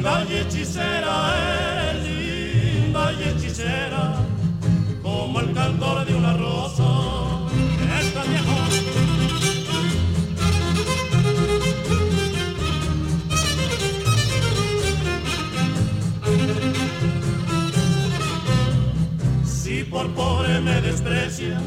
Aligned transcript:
linda 0.00 0.24
y 0.30 0.34
hechicera, 0.34 1.92
es 1.92 2.04
linda 2.08 3.12
y 3.12 3.22
hechicera, 3.28 4.14
como 5.02 5.40
el 5.40 5.52
cantor 5.52 6.06
de 6.06 6.14
una 6.14 6.32
rosa. 6.38 6.84
Esta 8.00 8.22
viejo. 8.22 8.56
Si 19.44 19.84
por 19.84 20.10
pobre 20.14 20.60
me 20.60 20.80
desprecias, 20.80 21.62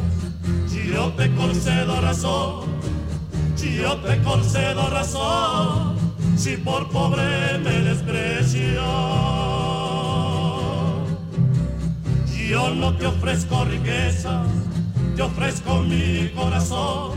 yo 0.91 1.13
te 1.13 1.31
concedo 1.35 2.01
razón, 2.01 2.65
yo 3.57 3.95
te 3.97 4.17
concedo 4.23 4.89
razón 4.89 6.02
si 6.43 6.57
por 6.57 6.89
pobre 6.89 7.57
me 7.59 7.79
despreció. 7.89 8.83
Yo 12.49 12.75
no 12.75 12.93
te 12.97 13.05
ofrezco 13.05 13.63
riquezas, 13.63 14.45
te 15.15 15.21
ofrezco 15.21 15.83
mi 15.83 16.29
corazón, 16.35 17.11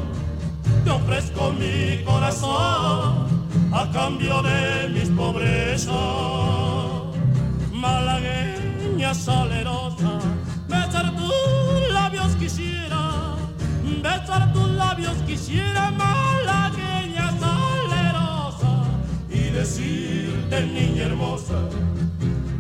te 0.85 0.91
ofrezco 0.91 1.53
mi 1.55 2.05
corazón 2.05 3.27
a 3.73 3.91
cambio 3.93 4.43
de 4.43 4.91
mis 4.91 5.09
pobrezas. 5.09 5.93
Malagueña 7.73 9.13
solerosa, 9.13 10.21
besar 10.69 11.17
tus 11.17 11.93
labios 11.93 12.37
quisiera, 12.37 13.35
besar 14.05 14.53
tus 14.53 14.69
labios 14.71 15.17
quisiera 15.27 15.91
más. 15.91 16.26
decirte, 19.67 20.65
niña 20.67 21.07
hermosa, 21.07 21.59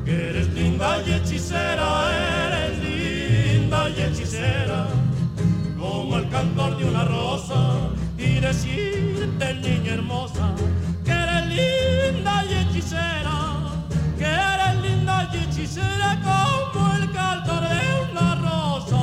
que 0.05 0.31
eres 0.31 0.49
linda 0.53 1.01
y 1.07 1.13
hechicera, 1.13 1.89
eres 2.47 2.79
linda 2.83 3.89
y 3.91 4.03
hechicera, 4.03 4.89
como 5.79 6.17
el 6.19 6.29
cantor 6.31 6.77
de 6.79 6.85
una 6.85 7.05
rosa. 7.05 7.61
Y 8.19 8.41
decirte, 8.41 9.55
niña 9.55 9.95
hermosa, 9.95 10.53
que 11.05 11.13
eres 11.13 11.47
linda 11.59 12.45
y 12.45 12.55
hechicera, 12.63 13.39
que 14.19 14.25
eres 14.25 14.75
linda 14.83 15.31
y 15.33 15.37
hechicera 15.45 16.11
como 16.27 16.93
el 16.97 17.13
cantor 17.13 17.63
de 17.75 17.85
una 18.11 18.35
rosa, 18.47 19.03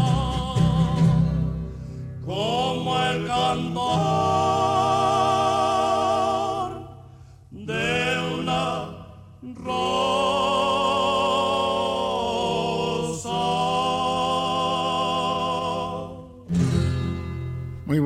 como 2.26 3.02
el 3.02 3.28
cantor. 3.28 4.73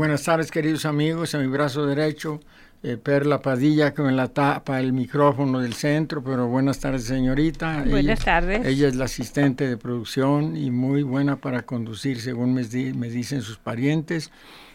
Buenas 0.07 0.23
tardes, 0.23 0.51
queridos 0.51 0.85
amigos. 0.85 1.35
A 1.35 1.39
mi 1.39 1.47
brazo 1.47 1.85
derecho, 1.85 2.39
eh, 2.81 2.95
Perla 2.95 3.41
Padilla, 3.41 3.93
que 3.93 4.01
me 4.01 4.13
la 4.13 4.29
tapa 4.29 4.79
el 4.79 4.93
micrófono 4.93 5.59
del 5.59 5.73
centro, 5.73 6.23
pero 6.23 6.47
buenas 6.47 6.79
tardes, 6.79 7.03
señorita. 7.03 7.83
Buenas 7.89 8.23
tardes. 8.23 8.65
Ella 8.65 8.87
es 8.87 8.95
la 8.95 9.03
asistente 9.03 9.67
de 9.67 9.75
producción 9.75 10.55
y 10.55 10.71
muy 10.71 11.03
buena 11.03 11.35
para 11.35 11.63
conducir, 11.63 12.21
según 12.21 12.53
me, 12.53 12.63
dicen 12.63 13.41
sus 13.41 13.57
parientes. 13.57 14.31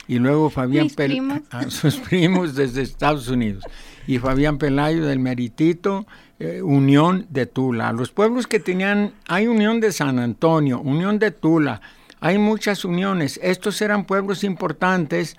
Y 0.07 0.19
luego 0.19 0.51
Fabián 0.51 0.91
Pelayo, 0.91 1.41
sus 1.69 1.97
primos 1.97 2.55
desde 2.55 2.83
Estados 2.83 3.29
Unidos. 3.29 3.65
Y 4.07 4.19
Fabián 4.19 4.59
Pelayo 4.59 5.07
del 5.07 5.19
Meritito, 5.19 6.07
eh, 6.41 6.61
Unión 6.61 7.25
de 7.31 7.47
Tula. 7.47 7.91
Los 7.93 8.13
pueblos 8.13 8.47
que 8.47 8.61
tenían, 8.61 9.15
hay 9.29 9.47
Unión 9.47 9.81
de 9.81 9.93
San 9.93 10.19
Antonio, 10.19 10.79
Unión 10.79 11.19
de 11.19 11.31
Tula, 11.31 11.81
hay 12.23 12.39
muchas 12.39 12.85
uniones. 12.85 13.41
Estos 13.43 13.83
eran 13.83 14.05
pueblos 14.05 14.45
importantes 14.45 15.37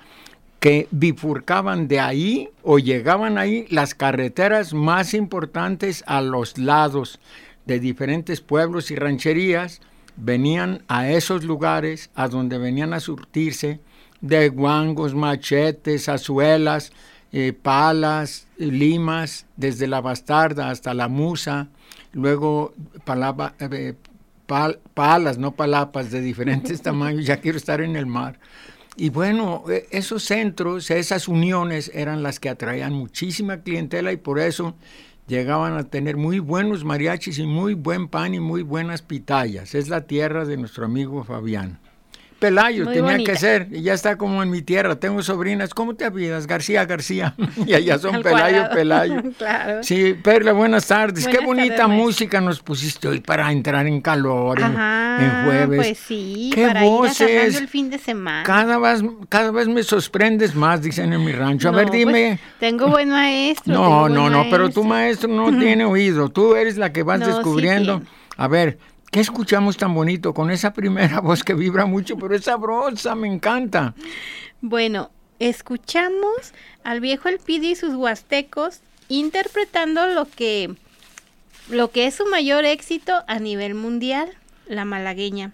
que 0.60 0.90
bifurcaban 0.92 1.88
de 1.88 2.02
ahí 2.02 2.50
o 2.62 2.78
llegaban 2.78 3.38
ahí 3.38 3.66
las 3.70 3.96
carreteras 3.96 4.74
más 4.74 5.14
importantes 5.14 6.04
a 6.08 6.22
los 6.22 6.58
lados 6.58 7.22
de 7.66 7.80
diferentes 7.80 8.42
pueblos 8.42 8.92
y 8.92 8.98
rancherías, 8.98 9.80
venían 10.18 10.84
a 10.90 11.10
esos 11.10 11.46
lugares 11.46 12.10
a 12.16 12.28
donde 12.28 12.58
venían 12.58 12.94
a 12.94 13.00
surtirse 13.00 13.80
de 14.20 14.50
guangos, 14.50 15.16
machetes, 15.16 16.10
azuelas, 16.10 16.92
eh, 17.32 17.54
palas, 17.54 18.46
limas, 18.58 19.46
desde 19.56 19.88
la 19.88 20.02
bastarda 20.02 20.70
hasta 20.70 20.94
la 20.94 21.08
musa, 21.08 21.70
luego 22.12 22.74
palaba, 23.06 23.56
eh, 23.60 23.94
palas, 24.46 25.38
no 25.38 25.52
palapas, 25.56 26.12
de 26.12 26.22
diferentes 26.22 26.81
tamaños, 26.84 27.26
ya 27.26 27.38
quiero 27.38 27.58
estar 27.58 27.82
en 27.82 27.96
el 27.96 28.06
mar. 28.06 28.40
Y 28.96 29.09
bueno, 29.09 29.64
e, 29.70 29.88
esos 29.91 30.23
centros, 30.23 30.91
esas 30.91 31.28
uniones 31.28 31.91
eran 31.94 32.23
las 32.23 32.40
que 32.40 32.50
atraían 32.50 32.94
muchísima 32.94 33.62
clientela 33.62 34.12
y 34.12 34.17
por 34.17 34.40
eso 34.40 34.76
llegaban 35.28 35.78
a 35.78 35.85
tener 35.85 36.17
muy 36.17 36.40
buenos 36.40 36.84
mariachis 36.84 37.40
y 37.40 37.46
muy 37.46 37.73
buen 37.73 38.08
pan 38.08 38.35
y 38.35 38.40
muy 38.40 38.62
buenas 38.62 39.02
pitayas. 39.02 39.73
Es 39.73 39.90
la 39.90 40.02
tierra 40.02 40.46
de 40.46 40.58
nuestro 40.58 40.85
amigo 40.85 41.23
Fabián. 41.23 41.79
Pelayo 42.43 42.85
tenía 42.90 43.23
que 43.23 43.37
ser, 43.37 43.69
y 43.72 43.84
ya 43.84 43.93
está 43.93 44.17
como 44.17 44.43
en 44.43 44.49
mi 44.49 44.61
tierra. 44.61 44.97
Tengo 44.97 45.23
sobrinas, 45.23 45.73
¿cómo 45.73 45.95
te 45.95 46.03
apidas? 46.03 46.45
García, 46.45 46.84
García. 46.84 47.35
y 47.66 47.73
allá 47.73 47.97
son 47.97 48.22
Pelayo, 48.22 48.69
Pelayo. 48.73 49.22
claro. 49.37 49.81
Sí, 49.81 50.13
Perla, 50.22 50.51
buenas 50.51 50.85
tardes. 50.85 51.25
Qué 51.25 51.40
bonita 51.40 51.87
música 51.87 52.41
nos 52.41 52.59
pusiste 52.59 53.07
hoy 53.07 53.22
para 53.22 53.49
entrar 53.49 53.87
en 53.87 54.01
calor 54.01 54.59
en, 54.59 55.45
jueves. 55.45 55.78
Pues 55.78 55.97
sí, 55.97 56.51
Qué 56.53 56.67
para 56.67 56.84
voces. 56.84 57.55
el 57.55 57.69
fin 57.69 57.90
de 57.90 57.97
semana. 57.97 58.43
Cada 58.43 58.78
vez, 58.78 59.01
cada 59.29 59.51
vez 59.51 59.69
me 59.69 59.81
sorprendes 59.81 60.53
más, 60.53 60.81
dicen 60.81 61.13
en 61.13 61.23
mi 61.23 61.31
rancho. 61.31 61.69
A 61.69 61.72
ver, 61.72 61.87
pues, 61.87 61.97
dime. 61.97 62.40
tengo 62.59 62.87
buen 62.87 63.07
maestro. 63.07 63.73
No, 63.73 64.09
no, 64.09 64.29
no, 64.29 64.47
pero 64.51 64.69
tu 64.69 64.84
maestro 64.84 65.29
no 65.29 65.57
tiene 65.59 65.85
oído. 65.85 66.28
Tú 66.28 66.55
eres 66.55 66.75
la 66.75 66.91
que 66.91 67.03
vas 67.03 67.22
descubriendo. 67.22 68.01
a 68.35 68.47
ver, 68.49 68.79
¿Qué 69.14 69.20
escuchamos 69.20 69.78
tan 69.78 69.94
bonito 69.94 70.34
con 70.34 70.50
esa 70.50 70.74
primera 70.74 71.20
voz 71.22 71.44
que 71.44 71.54
vibra 71.54 71.86
mucho, 71.86 72.18
pero 72.18 72.34
es 72.34 72.46
sabrosa, 72.46 73.14
me 73.14 73.28
encanta? 73.28 73.94
Bueno, 74.60 75.12
escuchamos 75.38 76.52
al 76.84 77.00
viejo 77.00 77.30
Elpidio 77.30 77.70
y 77.70 77.76
sus 77.76 77.94
huastecos 77.94 78.80
interpretando 79.10 80.08
lo 80.08 80.26
que, 80.26 80.74
lo 81.70 81.92
que 81.92 82.08
es 82.08 82.16
su 82.16 82.26
mayor 82.26 82.66
éxito 82.66 83.14
a 83.28 83.38
nivel 83.38 83.76
mundial, 83.76 84.32
la 84.66 84.84
malagueña. 84.84 85.52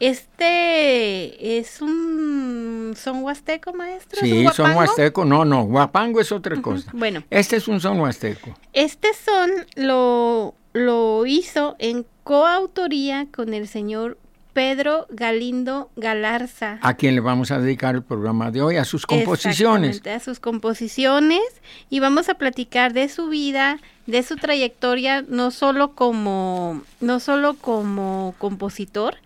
Este 0.00 1.58
es 1.58 1.80
un 1.80 2.94
son 2.96 3.22
huasteco, 3.22 3.72
maestro. 3.72 4.20
Sí, 4.20 4.48
son 4.52 4.74
huasteco. 4.74 5.24
No, 5.24 5.44
no, 5.44 5.62
guapango 5.62 6.20
es 6.20 6.32
otra 6.32 6.60
cosa. 6.60 6.90
Bueno. 6.92 7.22
Este 7.30 7.54
es 7.54 7.68
un 7.68 7.78
son 7.78 8.00
huasteco. 8.00 8.58
Este 8.72 9.10
son 9.14 9.50
lo, 9.76 10.56
lo 10.72 11.24
hizo 11.26 11.76
en 11.78 12.04
coautoría 12.30 13.26
con 13.34 13.54
el 13.54 13.66
señor 13.66 14.16
Pedro 14.52 15.08
Galindo 15.10 15.90
Galarza. 15.96 16.78
A 16.80 16.94
quien 16.94 17.16
le 17.16 17.20
vamos 17.20 17.50
a 17.50 17.58
dedicar 17.58 17.96
el 17.96 18.04
programa 18.04 18.52
de 18.52 18.62
hoy, 18.62 18.76
a 18.76 18.84
sus 18.84 19.04
composiciones. 19.04 20.00
A 20.06 20.20
sus 20.20 20.38
composiciones. 20.38 21.42
Y 21.88 21.98
vamos 21.98 22.28
a 22.28 22.34
platicar 22.34 22.92
de 22.92 23.08
su 23.08 23.30
vida, 23.30 23.80
de 24.06 24.22
su 24.22 24.36
trayectoria, 24.36 25.22
no 25.22 25.50
solo 25.50 25.96
como, 25.96 26.82
no 27.00 27.18
solo 27.18 27.54
como 27.54 28.36
compositor, 28.38 29.16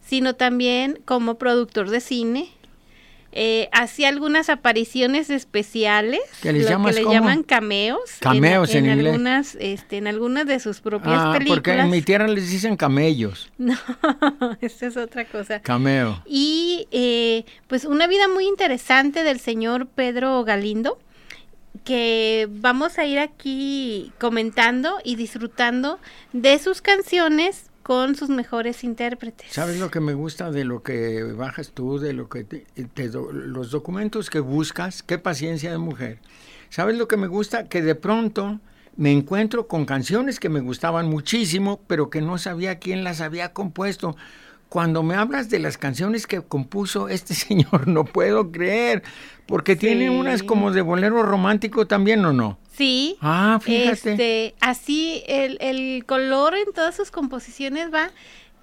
sino 0.00 0.36
también 0.36 1.00
como 1.04 1.38
productor 1.38 1.90
de 1.90 1.98
cine. 1.98 2.48
Eh, 3.34 3.70
hacía 3.72 4.10
algunas 4.10 4.50
apariciones 4.50 5.30
especiales, 5.30 6.20
que 6.42 6.52
le 6.52 6.64
llaman 6.64 7.42
cameos, 7.42 8.00
cameos 8.20 8.74
en, 8.74 8.90
algunas, 8.90 9.56
este, 9.58 9.96
en 9.96 10.06
algunas 10.06 10.46
de 10.46 10.60
sus 10.60 10.80
propias 10.80 11.14
ah, 11.16 11.32
películas. 11.32 11.56
Porque 11.56 11.72
en 11.72 11.88
mi 11.88 12.02
tierra 12.02 12.28
les 12.28 12.50
dicen 12.50 12.76
camellos. 12.76 13.50
No, 13.62 13.78
esa 14.60 14.86
es 14.86 14.96
otra 14.96 15.24
cosa. 15.24 15.60
Cameo. 15.60 16.22
Y 16.26 16.88
eh, 16.90 17.44
pues 17.68 17.84
una 17.84 18.06
vida 18.06 18.26
muy 18.28 18.46
interesante 18.46 19.22
del 19.22 19.38
señor 19.38 19.86
Pedro 19.86 20.42
Galindo 20.44 20.98
que 21.84 22.48
vamos 22.50 22.98
a 22.98 23.06
ir 23.06 23.18
aquí 23.18 24.12
comentando 24.18 24.98
y 25.04 25.16
disfrutando 25.16 25.98
de 26.32 26.58
sus 26.58 26.82
canciones 26.82 27.71
con 27.82 28.14
sus 28.14 28.28
mejores 28.28 28.84
intérpretes. 28.84 29.52
¿Sabes 29.52 29.78
lo 29.78 29.90
que 29.90 30.00
me 30.00 30.14
gusta 30.14 30.50
de 30.50 30.64
lo 30.64 30.82
que 30.82 31.22
bajas 31.22 31.72
tú, 31.72 31.98
de 31.98 32.12
lo 32.12 32.28
que 32.28 32.44
te, 32.44 32.64
los 33.32 33.70
documentos 33.70 34.30
que 34.30 34.40
buscas? 34.40 35.02
Qué 35.02 35.18
paciencia 35.18 35.70
de 35.70 35.78
mujer. 35.78 36.20
¿Sabes 36.70 36.96
lo 36.96 37.08
que 37.08 37.16
me 37.16 37.26
gusta? 37.26 37.68
Que 37.68 37.82
de 37.82 37.94
pronto 37.94 38.60
me 38.96 39.12
encuentro 39.12 39.68
con 39.68 39.84
canciones 39.84 40.38
que 40.38 40.48
me 40.48 40.60
gustaban 40.60 41.08
muchísimo, 41.08 41.80
pero 41.86 42.10
que 42.10 42.20
no 42.20 42.38
sabía 42.38 42.78
quién 42.78 43.04
las 43.04 43.20
había 43.20 43.52
compuesto. 43.52 44.16
Cuando 44.68 45.02
me 45.02 45.14
hablas 45.14 45.50
de 45.50 45.58
las 45.58 45.76
canciones 45.76 46.26
que 46.26 46.40
compuso 46.40 47.08
este 47.08 47.34
señor, 47.34 47.88
no 47.88 48.04
puedo 48.04 48.52
creer, 48.52 49.02
porque 49.46 49.76
tiene 49.76 50.10
unas 50.10 50.42
como 50.42 50.70
de 50.70 50.82
bolero 50.82 51.22
romántico 51.22 51.86
también, 51.86 52.24
¿o 52.24 52.32
no? 52.32 52.58
Sí. 52.76 53.16
Ah, 53.20 53.60
fíjate. 53.62 54.12
Este, 54.12 54.54
así 54.60 55.22
el, 55.26 55.58
el 55.60 56.04
color 56.06 56.54
en 56.54 56.72
todas 56.72 56.96
sus 56.96 57.10
composiciones 57.10 57.92
va 57.92 58.10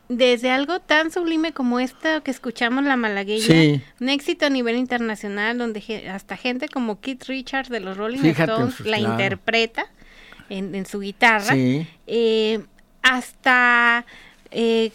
desde 0.10 0.50
algo 0.50 0.80
tan 0.80 1.12
sublime 1.12 1.54
como 1.54 1.80
esta 1.80 2.22
que 2.22 2.32
escuchamos 2.32 2.84
la 2.84 2.98
malagueña, 2.98 3.82
un 4.00 4.10
éxito 4.10 4.48
a 4.48 4.50
nivel 4.50 4.76
internacional 4.76 5.60
donde 5.60 6.10
hasta 6.10 6.36
gente 6.36 6.68
como 6.68 7.00
Keith 7.00 7.26
Richards 7.26 7.70
de 7.70 7.80
los 7.80 7.96
Rolling 7.96 8.26
Stones 8.26 8.76
pues, 8.78 8.90
la 8.90 8.98
interpreta 8.98 9.86
en, 10.50 10.86
su 10.88 11.00
guitarra, 11.00 11.54
eh, 12.08 12.60
hasta 13.04 14.04
eh, 14.50 14.92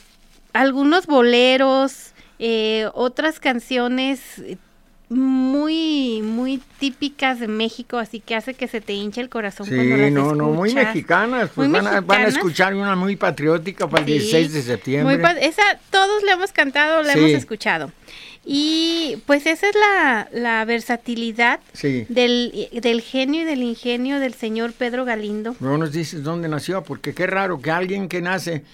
algunos 0.52 1.06
boleros, 1.06 2.12
eh, 2.40 2.88
otras 2.92 3.38
canciones 3.38 4.42
muy, 5.14 6.22
muy 6.22 6.60
típicas 6.78 7.40
de 7.40 7.48
México, 7.48 7.98
así 7.98 8.20
que 8.20 8.34
hace 8.34 8.54
que 8.54 8.68
se 8.68 8.80
te 8.80 8.92
hinche 8.92 9.20
el 9.20 9.28
corazón 9.28 9.66
sí, 9.66 9.74
cuando 9.74 9.96
las 9.96 10.12
no, 10.12 10.34
no, 10.34 10.50
muy 10.50 10.74
mexicanas, 10.74 11.50
pues 11.54 11.70
van, 11.70 11.86
A, 11.86 12.00
van, 12.00 12.22
A, 12.22 12.28
escuchar 12.28 12.74
una 12.74 12.96
muy 12.96 13.16
patriótica 13.16 13.88
para 13.88 14.00
el 14.00 14.06
16 14.06 14.52
de 14.52 14.62
septiembre. 14.62 15.20
esa 15.40 15.62
todos 15.90 16.22
le 16.22 16.32
hemos 16.32 16.52
cantado, 16.52 17.02
la 17.02 17.12
hemos 17.12 17.30
escuchado. 17.30 17.92
Y 18.46 19.22
pues 19.24 19.46
esa 19.46 19.68
es 19.68 19.74
la, 19.74 20.28
la 20.32 20.64
versatilidad 20.66 21.60
del, 21.82 22.68
del, 22.72 23.00
genio 23.00 23.42
y 23.42 23.44
del 23.44 23.62
ingenio 23.62 24.20
del 24.20 24.34
señor 24.34 24.74
Pedro 24.74 25.06
Galindo. 25.06 25.56
No 25.60 25.78
nos 25.78 25.92
dices 25.92 26.22
dónde 26.22 26.48
nació, 26.48 26.82
porque 26.82 27.14
qué 27.14 27.26
raro 27.26 27.60
que 27.62 27.70
alguien 27.70 28.06
que 28.06 28.20
nace 28.20 28.64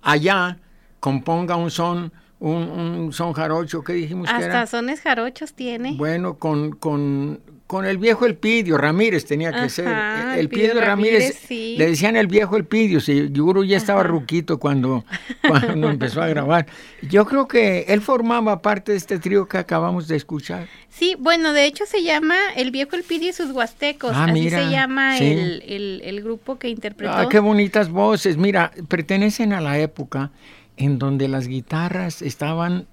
allá 0.00 0.56
componga 1.00 1.56
un 1.56 1.70
son 1.70 2.12
un, 2.40 3.12
son 3.12 3.32
jarocho, 3.32 3.82
¿qué 3.82 3.94
dijimos 3.94 4.28
Hasta 4.28 4.38
que 4.38 4.44
era? 4.44 4.66
sones 4.66 5.00
jarochos 5.00 5.54
tiene. 5.54 5.94
Bueno, 5.96 6.34
con, 6.34 6.70
con, 6.70 7.40
con 7.66 7.84
el 7.84 7.98
viejo 7.98 8.26
Elpidio, 8.26 8.78
Ramírez 8.78 9.26
tenía 9.26 9.52
que 9.52 9.68
ser. 9.68 9.88
El 9.88 10.40
Elpidio 10.40 10.80
Ramírez, 10.80 11.50
le 11.50 11.86
decían 11.86 12.16
el 12.16 12.28
viejo 12.28 12.56
Elpidio, 12.56 13.00
seguro 13.00 13.64
ya 13.64 13.76
estaba 13.76 14.04
ruquito 14.04 14.58
cuando, 14.58 15.04
cuando 15.48 15.90
empezó 15.90 16.22
a 16.22 16.28
grabar. 16.28 16.66
Yo 17.02 17.26
creo 17.26 17.48
que 17.48 17.86
él 17.88 18.00
formaba 18.02 18.62
parte 18.62 18.92
de 18.92 18.98
este 18.98 19.18
trío 19.18 19.48
que 19.48 19.58
acabamos 19.58 20.06
de 20.06 20.16
escuchar. 20.16 20.68
Sí, 20.88 21.16
bueno, 21.18 21.52
de 21.52 21.66
hecho 21.66 21.86
se 21.86 22.04
llama 22.04 22.36
El 22.56 22.70
viejo 22.70 22.94
Elpidio 22.94 23.30
y 23.30 23.32
sus 23.32 23.50
huastecos, 23.50 24.12
ah, 24.14 24.26
así 24.26 24.48
se 24.48 24.70
llama 24.70 25.18
el, 25.18 25.62
el, 25.66 26.00
el, 26.04 26.22
grupo 26.22 26.58
que 26.58 26.68
interpretó. 26.68 27.12
Ah, 27.12 27.28
qué 27.28 27.40
bonitas 27.40 27.90
voces, 27.90 28.36
mira, 28.36 28.72
pertenecen 28.88 29.52
a 29.52 29.60
la 29.60 29.78
época 29.78 30.30
en 30.78 30.98
donde 30.98 31.28
las 31.28 31.48
guitarras 31.48 32.22
estaban 32.22 32.86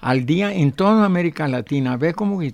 al 0.00 0.26
día 0.26 0.52
en 0.52 0.72
toda 0.72 1.04
América 1.04 1.48
Latina. 1.48 1.96
Ve 1.96 2.14
cómo, 2.14 2.40
eh, 2.42 2.52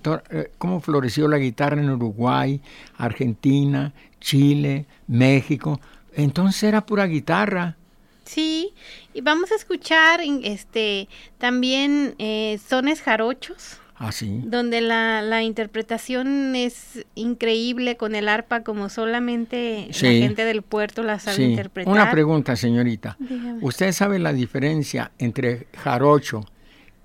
cómo 0.57 0.79
floreció 0.79 1.27
la 1.27 1.37
guitarra 1.37 1.81
en 1.81 1.89
Uruguay, 1.89 2.61
Argentina, 2.97 3.93
Chile, 4.19 4.85
México. 5.07 5.79
Entonces 6.15 6.63
era 6.63 6.85
pura 6.85 7.05
guitarra. 7.05 7.77
Sí, 8.23 8.73
y 9.13 9.21
vamos 9.21 9.51
a 9.51 9.55
escuchar 9.55 10.21
este 10.43 11.09
también 11.37 12.15
eh, 12.17 12.59
sones 12.65 13.01
jarochos. 13.01 13.80
Ah, 14.03 14.09
donde 14.45 14.81
la, 14.81 15.21
la, 15.21 15.43
interpretación 15.43 16.55
es 16.55 17.05
increíble 17.13 17.97
con 17.97 18.15
el 18.15 18.29
arpa 18.29 18.63
como 18.63 18.89
solamente 18.89 19.89
la 19.89 20.09
gente 20.09 20.43
del 20.43 20.63
puerto 20.63 21.03
la 21.03 21.19
sabe 21.19 21.43
interpretar. 21.43 21.93
Una 21.93 22.09
pregunta, 22.09 22.55
señorita. 22.55 23.15
¿Usted 23.61 23.91
sabe 23.91 24.17
la 24.17 24.33
diferencia 24.33 25.11
entre 25.19 25.67
jarocho 25.77 26.43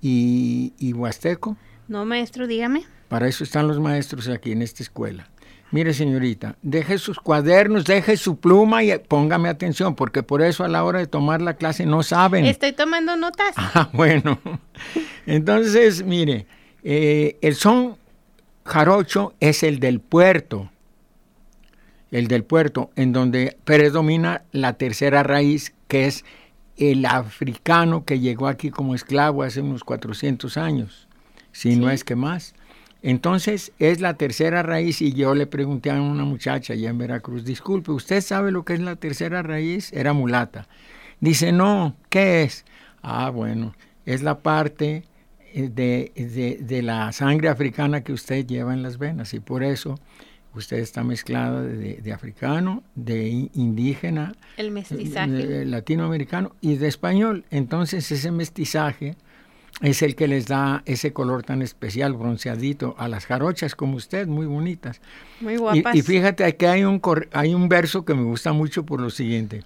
y, 0.01 0.73
y 0.79 0.93
huasteco? 0.93 1.55
No, 1.87 2.03
maestro, 2.03 2.47
dígame. 2.47 2.83
Para 3.09 3.27
eso 3.27 3.43
están 3.43 3.67
los 3.67 3.79
maestros 3.79 4.27
aquí 4.27 4.51
en 4.51 4.63
esta 4.63 4.81
escuela. 4.81 5.29
Mire, 5.69 5.93
señorita, 5.93 6.55
deje 6.63 6.97
sus 6.97 7.19
cuadernos, 7.19 7.83
deje 7.83 8.17
su 8.17 8.39
pluma 8.39 8.83
y 8.83 8.97
póngame 8.97 9.49
atención, 9.49 9.95
porque 9.95 10.23
por 10.23 10.41
eso 10.41 10.63
a 10.63 10.67
la 10.67 10.83
hora 10.83 10.99
de 10.99 11.07
tomar 11.07 11.41
la 11.41 11.57
clase 11.57 11.85
no 11.85 12.01
saben. 12.03 12.45
Estoy 12.45 12.71
tomando 12.71 13.15
notas. 13.15 13.53
Ah, 13.57 13.89
bueno. 13.93 14.39
Entonces, 15.25 16.03
mire, 16.03 16.47
eh, 16.89 17.37
el 17.41 17.55
son 17.55 17.97
jarocho 18.63 19.33
es 19.41 19.61
el 19.63 19.81
del 19.81 19.99
puerto, 19.99 20.71
el 22.11 22.29
del 22.29 22.45
puerto, 22.45 22.91
en 22.95 23.11
donde 23.11 23.57
predomina 23.65 24.43
la 24.53 24.71
tercera 24.71 25.21
raíz, 25.21 25.73
que 25.89 26.05
es 26.05 26.23
el 26.77 27.05
africano 27.05 28.05
que 28.05 28.21
llegó 28.21 28.47
aquí 28.47 28.69
como 28.69 28.95
esclavo 28.95 29.43
hace 29.43 29.59
unos 29.59 29.83
400 29.83 30.55
años, 30.55 31.09
si 31.51 31.75
no 31.75 31.89
es 31.89 32.05
que 32.05 32.15
más. 32.15 32.55
Entonces 33.01 33.73
es 33.79 33.99
la 33.99 34.13
tercera 34.13 34.63
raíz 34.63 35.01
y 35.01 35.11
yo 35.11 35.35
le 35.35 35.45
pregunté 35.45 35.91
a 35.91 36.01
una 36.01 36.23
muchacha 36.23 36.71
allá 36.71 36.89
en 36.89 36.99
Veracruz, 36.99 37.43
disculpe, 37.43 37.91
¿usted 37.91 38.21
sabe 38.21 38.53
lo 38.53 38.63
que 38.63 38.75
es 38.75 38.79
la 38.79 38.95
tercera 38.95 39.43
raíz? 39.43 39.91
Era 39.91 40.13
mulata. 40.13 40.69
Dice, 41.19 41.51
no, 41.51 41.97
¿qué 42.07 42.43
es? 42.43 42.63
Ah, 43.01 43.29
bueno, 43.29 43.75
es 44.05 44.23
la 44.23 44.39
parte 44.39 45.03
de, 45.63 46.59
de, 46.59 46.81
la 46.81 47.11
sangre 47.11 47.49
africana 47.49 48.01
que 48.01 48.13
usted 48.13 48.45
lleva 48.45 48.73
en 48.73 48.83
las 48.83 48.97
venas 48.97 49.33
y 49.33 49.39
por 49.39 49.63
eso 49.63 49.99
usted 50.53 50.77
está 50.77 51.03
mezclada 51.03 51.61
de, 51.61 52.13
africano, 52.13 52.83
de 52.95 53.49
indígena, 53.53 54.33
el 54.57 54.71
mestizaje 54.71 55.65
latinoamericano 55.65 56.55
y 56.61 56.75
de 56.75 56.87
español. 56.87 57.45
Entonces 57.49 58.11
ese 58.11 58.31
mestizaje 58.31 59.15
es 59.81 60.01
el 60.01 60.15
que 60.15 60.27
les 60.27 60.47
da 60.47 60.81
ese 60.85 61.13
color 61.13 61.43
tan 61.43 61.61
especial, 61.61 62.13
bronceadito, 62.13 62.95
a 62.97 63.07
las 63.07 63.25
jarochas 63.25 63.75
como 63.75 63.95
usted, 63.97 64.27
muy 64.27 64.45
bonitas. 64.45 65.01
Muy 65.39 65.57
guapas. 65.57 65.95
Y, 65.95 65.99
y 65.99 66.01
fíjate, 66.01 66.43
aquí 66.43 66.65
hay 66.65 66.83
un, 66.83 67.01
hay 67.31 67.53
un 67.53 67.69
verso 67.69 68.03
que 68.03 68.15
me 68.15 68.23
gusta 68.23 68.53
mucho 68.53 68.85
por 68.85 68.99
lo 68.99 69.09
siguiente. 69.09 69.63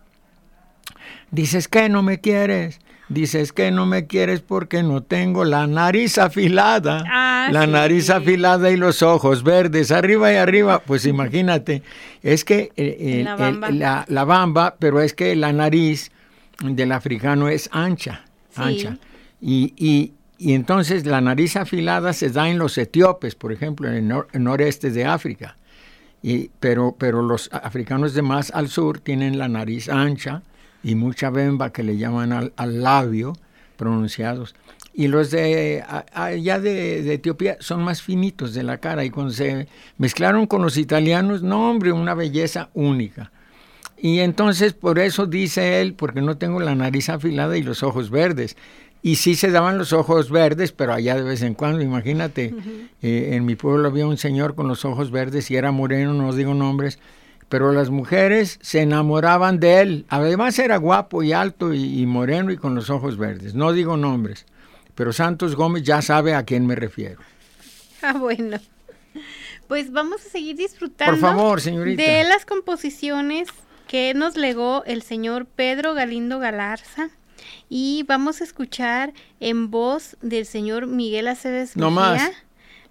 Dices 1.31 1.67
que 1.67 1.87
no 1.87 2.03
me 2.03 2.19
quieres, 2.19 2.79
Dices 3.11 3.51
que 3.51 3.71
no 3.71 3.85
me 3.85 4.07
quieres 4.07 4.39
porque 4.39 4.83
no 4.83 5.03
tengo 5.03 5.43
la 5.43 5.67
nariz 5.67 6.17
afilada. 6.17 7.03
Ah, 7.09 7.49
la 7.51 7.67
nariz 7.67 8.09
afilada 8.09 8.71
y 8.71 8.77
los 8.77 9.01
ojos 9.01 9.43
verdes, 9.43 9.91
arriba 9.91 10.31
y 10.31 10.37
arriba. 10.37 10.79
Pues 10.79 11.05
imagínate, 11.05 11.83
es 12.23 12.45
que 12.45 12.71
eh, 12.77 13.25
la, 13.25 14.23
bamba. 14.23 14.77
pero 14.79 15.01
es 15.01 15.13
que 15.13 15.35
la 15.35 15.51
nariz 15.51 16.09
del 16.63 16.93
africano 16.93 17.49
es 17.49 17.69
ancha, 17.73 18.23
ancha. 18.55 18.97
Y, 19.41 19.73
y, 19.75 20.13
y, 20.37 20.53
entonces 20.53 21.05
la 21.05 21.19
nariz 21.19 21.57
afilada 21.57 22.13
se 22.13 22.29
da 22.29 22.47
en 22.47 22.59
los 22.59 22.77
etíopes, 22.77 23.35
por 23.35 23.51
ejemplo, 23.51 23.91
en 23.91 24.09
el, 24.09 24.43
noreste 24.43 24.89
de 24.89 25.03
África. 25.03 25.57
Y, 26.23 26.49
pero, 26.61 26.95
pero 26.97 27.21
los 27.21 27.49
africanos 27.51 28.13
de 28.13 28.21
más 28.21 28.51
al 28.51 28.69
sur 28.69 29.01
tienen 29.01 29.37
la 29.37 29.49
nariz 29.49 29.89
ancha 29.89 30.43
y 30.83 30.95
mucha 30.95 31.29
bemba 31.29 31.71
que 31.71 31.83
le 31.83 31.97
llaman 31.97 32.31
al, 32.33 32.53
al 32.55 32.81
labio 32.83 33.33
pronunciados. 33.77 34.55
Y 34.93 35.07
los 35.07 35.31
de 35.31 35.83
allá 36.13 36.59
de, 36.59 37.13
Etiopía 37.13 37.57
son 37.59 37.81
más 37.81 38.01
finitos 38.01 38.53
de 38.53 38.63
la 38.63 38.77
cara 38.77 39.05
y 39.05 39.09
cuando 39.09 39.31
se 39.31 39.67
mezclaron 39.97 40.47
con 40.47 40.61
los 40.61 40.77
italianos, 40.77 41.41
no 41.41 41.69
hombre, 41.69 41.93
una 41.93 42.13
belleza 42.13 42.69
única. 42.73 43.31
Y 43.97 44.19
entonces 44.19 44.73
por 44.73 44.99
eso 44.99 45.27
dice 45.27 45.81
él, 45.81 45.93
porque 45.93 46.21
no 46.21 46.37
tengo 46.37 46.59
la 46.59 46.75
nariz 46.75 47.09
afilada 47.09 47.57
y 47.57 47.63
los 47.63 47.83
ojos 47.83 48.09
verdes. 48.09 48.57
Y 49.01 49.15
sí 49.15 49.35
se 49.35 49.49
daban 49.49 49.77
los 49.77 49.93
ojos 49.93 50.29
verdes, 50.29 50.73
pero 50.73 50.93
allá 50.93 51.15
de 51.15 51.23
vez 51.23 51.41
en 51.41 51.53
cuando, 51.53 51.81
imagínate, 51.81 52.53
eh, 53.01 53.29
en 53.31 53.45
mi 53.45 53.55
pueblo 53.55 53.87
había 53.87 54.05
un 54.05 54.17
señor 54.17 54.55
con 54.55 54.67
los 54.67 54.83
ojos 54.85 55.09
verdes 55.09 55.49
y 55.49 55.55
era 55.55 55.71
moreno, 55.71 56.13
no 56.13 56.33
digo 56.33 56.53
nombres, 56.53 56.99
pero 57.51 57.71
las 57.71 57.91
mujeres 57.91 58.57
se 58.63 58.81
enamoraban 58.81 59.59
de 59.59 59.81
él. 59.81 60.05
Además 60.09 60.57
era 60.57 60.77
guapo 60.77 61.21
y 61.21 61.33
alto 61.33 61.71
y 61.71 62.03
moreno 62.07 62.51
y 62.51 62.57
con 62.57 62.73
los 62.73 62.89
ojos 62.89 63.17
verdes, 63.17 63.53
no 63.53 63.71
digo 63.71 63.95
nombres 63.95 64.47
pero 64.95 65.13
Santos 65.13 65.55
Gómez 65.55 65.81
ya 65.81 66.01
sabe 66.01 66.35
a 66.35 66.43
quién 66.43 66.65
me 66.65 66.75
refiero. 66.75 67.21
Ah, 68.03 68.13
bueno. 68.13 68.57
Pues 69.67 69.91
vamos 69.91 70.25
a 70.25 70.29
seguir 70.29 70.55
disfrutando 70.55 71.11
Por 71.11 71.21
favor, 71.21 71.61
señorita. 71.61 72.01
de 72.01 72.23
las 72.23 72.45
composiciones 72.45 73.47
que 73.87 74.15
nos 74.15 74.37
legó 74.37 74.83
el 74.85 75.03
señor 75.03 75.45
Pedro 75.45 75.93
Galindo 75.93 76.39
Galarza 76.39 77.11
y 77.69 78.03
vamos 78.07 78.41
a 78.41 78.43
escuchar 78.43 79.13
en 79.39 79.69
voz 79.69 80.17
del 80.23 80.47
señor 80.47 80.87
Miguel 80.87 81.27
Aceves 81.27 81.77
no 81.77 81.91
más. 81.91 82.31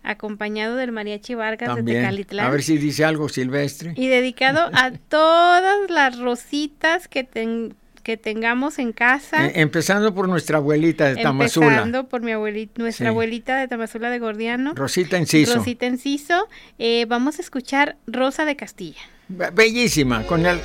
Acompañado 0.03 0.77
del 0.77 0.93
Mariachi 0.93 1.35
Vargas 1.35 1.77
de 1.77 1.83
Tecalitlán. 1.83 2.47
A 2.47 2.51
ver 2.51 2.63
si 2.63 2.79
dice 2.79 3.05
algo 3.05 3.29
silvestre. 3.29 3.93
Y 3.97 4.09
dedicado 4.09 4.71
a 4.73 4.91
todas 5.09 5.91
las 5.91 6.19
rositas 6.19 7.09
que, 7.09 7.25
ten, 7.25 7.75
que 8.03 8.17
tengamos 8.17 8.79
en 8.79 8.93
casa. 8.93 9.47
Eh, 9.47 9.53
empezando 9.57 10.15
por 10.15 10.29
nuestra 10.29 10.59
abuelita 10.59 11.07
de 11.07 11.23
Tamazula. 11.23 11.67
Empezando 11.67 12.09
por 12.09 12.23
mi 12.23 12.33
abuelita, 12.33 12.81
nuestra 12.83 13.11
abuelita 13.11 13.59
de 13.59 13.69
Tamazula 13.69 14.11
de 14.11 14.19
Gordiano. 14.19 14.75
Rosita 14.75 15.17
Enciso. 15.17 15.57
Rosita 15.57 15.87
Enciso. 15.87 16.49
Eh, 16.79 17.07
vamos 17.09 17.39
a 17.39 17.43
escuchar 17.43 17.97
Rosa 18.07 18.45
de 18.45 18.57
Castilla. 18.57 19.01
Bellísima, 19.29 20.25
con 20.25 20.45
el... 20.47 20.59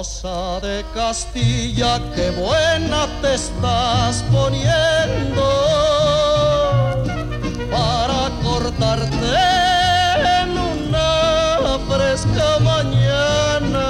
Rosa 0.00 0.60
de 0.60 0.82
Castilla, 0.94 2.00
qué 2.14 2.30
buena 2.30 3.06
te 3.20 3.34
estás 3.34 4.24
poniendo 4.32 5.46
para 7.70 8.30
cortarte 8.42 9.36
en 10.40 10.56
una 10.56 11.78
fresca 11.86 12.48
mañana. 12.60 13.88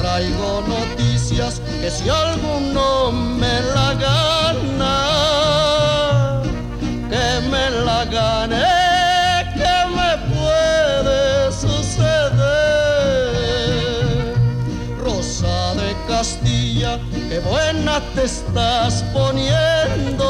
Traigo 0.00 0.62
noticias 0.68 1.60
que 1.80 1.90
si 1.90 2.08
alguno 2.08 3.10
me 3.10 3.60
la 3.74 3.94
gana, 3.94 4.39
buena 17.48 18.00
te 18.14 18.24
estás 18.24 19.02
poniendo 19.12 20.26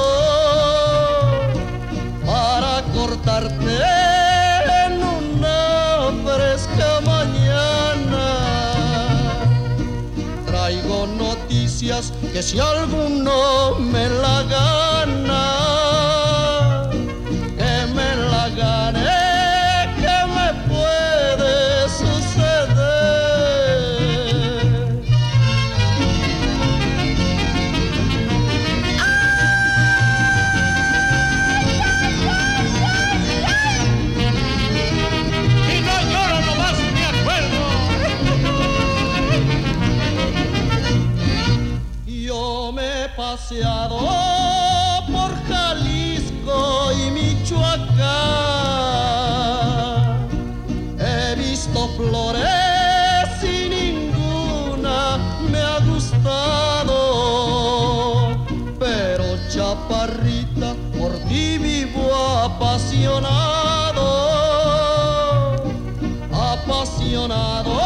para 2.27 2.83
cortarte 2.95 3.79
en 4.87 5.03
una 5.03 6.11
fresca 6.25 7.01
mañana. 7.05 8.27
Traigo 10.47 11.07
noticias 11.07 12.13
que 12.33 12.43
si 12.43 12.59
alguno 12.59 13.77
me 13.79 14.09
la 14.09 14.43
gana, 14.45 15.90
apasionado, 62.45 64.07
apasionado. 66.33 67.80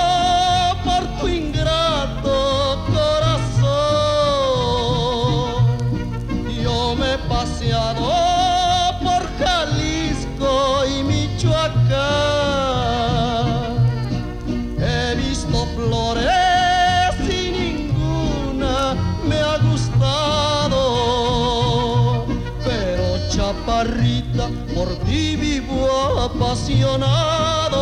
Apasionado, 26.64 27.76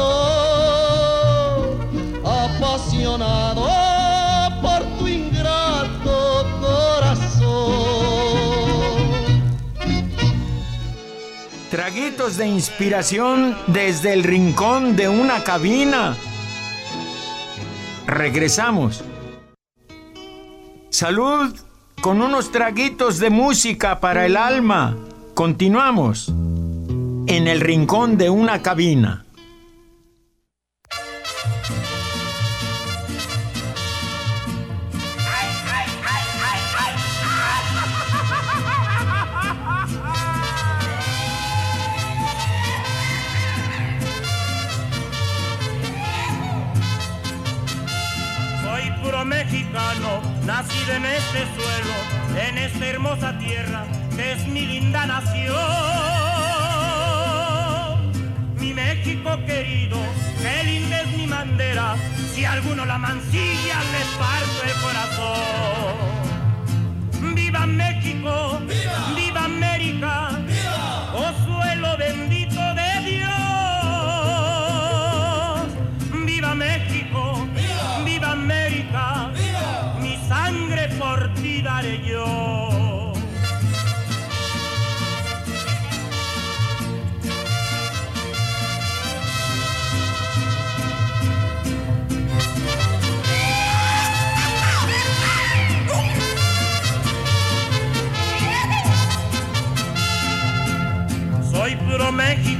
apasionado 2.25 3.69
por 4.61 4.83
tu 4.99 5.07
ingrato 5.07 6.45
corazón. 6.61 7.73
Traguitos 11.71 12.37
de 12.37 12.49
inspiración 12.49 13.57
desde 13.69 14.15
el 14.15 14.25
rincón 14.25 14.97
de 14.97 15.09
una 15.09 15.45
cabina. 15.45 16.17
Regresamos. 18.09 19.05
Salud 20.91 21.55
con 22.01 22.21
unos 22.21 22.51
traguitos 22.51 23.21
de 23.21 23.31
música 23.31 24.01
para 24.01 24.27
el 24.27 24.37
alma. 24.37 24.97
Continuamos 25.35 26.33
en 27.37 27.49
el 27.49 27.63
rincón 27.63 28.19
de 28.19 28.29
una 28.29 28.61
cabina. 28.61 29.25
Soy 48.63 48.91
puro 49.03 49.25
mexicano, 49.25 50.21
nacido 50.45 50.93
en 50.93 51.07
este 51.07 51.39
suelo, 51.55 52.47
en 52.47 52.59
esta 52.59 52.87
hermosa 52.87 53.39
tierra 53.39 53.87
que 54.15 54.33
es 54.33 54.47
mi 54.49 54.67
linda 54.67 55.07
nación 55.07 56.22
México 58.95 59.39
querido, 59.47 59.97
qué 60.43 60.65
linda 60.65 61.03
mi 61.17 61.27
bandera, 61.27 61.97
si 62.35 62.45
alguno 62.45 62.85
la 62.85 62.99
mancilla 62.99 63.79
les 63.91 64.07
parto 64.19 64.63
el 64.65 64.83
corazón. 64.83 66.02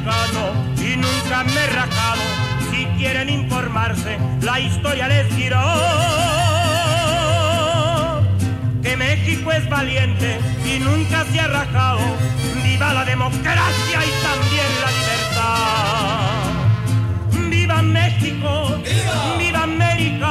Y 0.05 0.97
nunca 0.97 1.45
me 1.45 1.61
he 1.61 1.67
rajado. 1.69 2.23
Si 2.71 2.87
quieren 2.99 3.29
informarse, 3.29 4.19
la 4.41 4.59
historia 4.59 5.07
les 5.07 5.37
dirá 5.37 5.63
que 8.83 8.97
México 8.97 9.53
es 9.53 9.69
valiente 9.69 10.41
y 10.65 10.81
nunca 10.81 11.25
se 11.31 11.41
ha 11.41 11.47
rajado. 11.47 12.01
Viva 12.65 12.93
la 12.93 13.05
democracia 13.05 14.01
y 14.05 14.13
también 14.29 14.71
la 14.83 14.91
libertad. 14.99 16.43
Viva 17.49 17.83
México, 17.83 18.83
viva, 18.83 19.37
viva 19.39 19.63
América, 19.63 20.22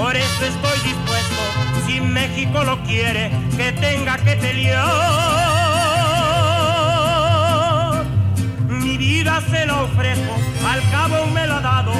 por 0.00 0.16
eso 0.16 0.44
estoy 0.46 0.78
dispuesto, 0.82 1.42
si 1.86 2.00
México 2.00 2.64
lo 2.64 2.82
quiere, 2.84 3.30
que 3.58 3.70
tenga 3.72 4.16
que 4.16 4.34
pelear. 4.36 4.80
vida 8.96 9.42
se 9.50 9.66
la 9.66 9.82
ofrezco, 9.82 10.34
al 10.66 10.80
cabo 10.90 11.26
me 11.26 11.46
la 11.46 11.58
ha 11.58 11.60
dado 11.60 11.92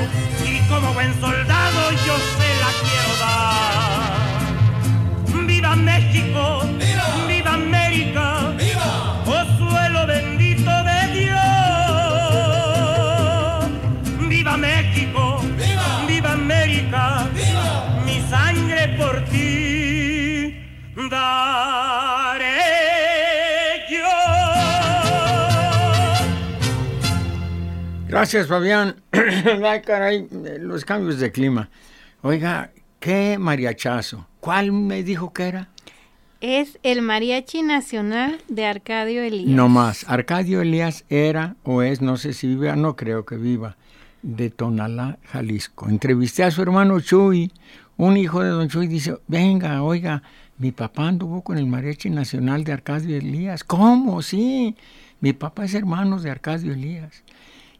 y 0.47 0.61
como 0.71 0.95
buen 0.95 1.12
soldado 1.21 1.90
yo 2.07 2.16
se 2.38 2.50
la 2.62 2.71
quiero 2.85 3.12
dar. 3.25 4.11
¡Viva 5.47 5.76
México! 5.76 6.62
¡Viva, 6.78 7.07
daré. 21.11 22.71
Gracias, 28.11 28.49
Fabián. 28.49 28.97
Ay, 29.13 29.82
caray, 29.82 30.26
los 30.58 30.84
cambios 30.84 31.21
de 31.21 31.30
clima. 31.30 31.71
Oiga, 32.23 32.73
qué 32.99 33.39
mariachazo. 33.39 34.26
¿Cuál 34.41 34.73
me 34.73 35.04
dijo 35.04 35.32
que 35.32 35.45
era? 35.45 35.69
Es 36.41 36.78
el 36.82 37.02
Mariachi 37.02 37.63
Nacional 37.63 38.41
de 38.49 38.67
Arcadio 38.67 39.23
Elías. 39.23 39.50
No 39.50 39.69
más. 39.69 40.04
Arcadio 40.08 40.61
Elías 40.61 41.04
era 41.08 41.54
o 41.63 41.82
es, 41.82 42.00
no 42.00 42.17
sé 42.17 42.32
si 42.32 42.49
vive, 42.49 42.75
no 42.75 42.97
creo 42.97 43.25
que 43.25 43.37
viva, 43.37 43.76
de 44.23 44.50
Tonalá, 44.50 45.19
Jalisco. 45.26 45.89
Entrevisté 45.89 46.43
a 46.43 46.50
su 46.50 46.63
hermano 46.63 46.99
Chuy, 46.99 47.52
un 47.97 48.17
hijo 48.17 48.43
de 48.43 48.49
don 48.49 48.69
Chuy, 48.69 48.89
dice, 48.89 49.19
venga, 49.28 49.84
oiga, 49.84 50.25
mi 50.60 50.73
papá 50.73 51.08
anduvo 51.08 51.40
con 51.40 51.56
el 51.56 51.66
Mariachi 51.66 52.10
Nacional 52.10 52.64
de 52.64 52.75
Arcadio 52.75 53.16
Elías. 53.16 53.64
¿Cómo? 53.64 54.20
Sí, 54.20 54.76
mi 55.20 55.32
papá 55.32 55.64
es 55.64 55.73
hermano 55.73 56.20
de 56.20 56.30
Arcadio 56.30 56.75
Elías. 56.75 57.25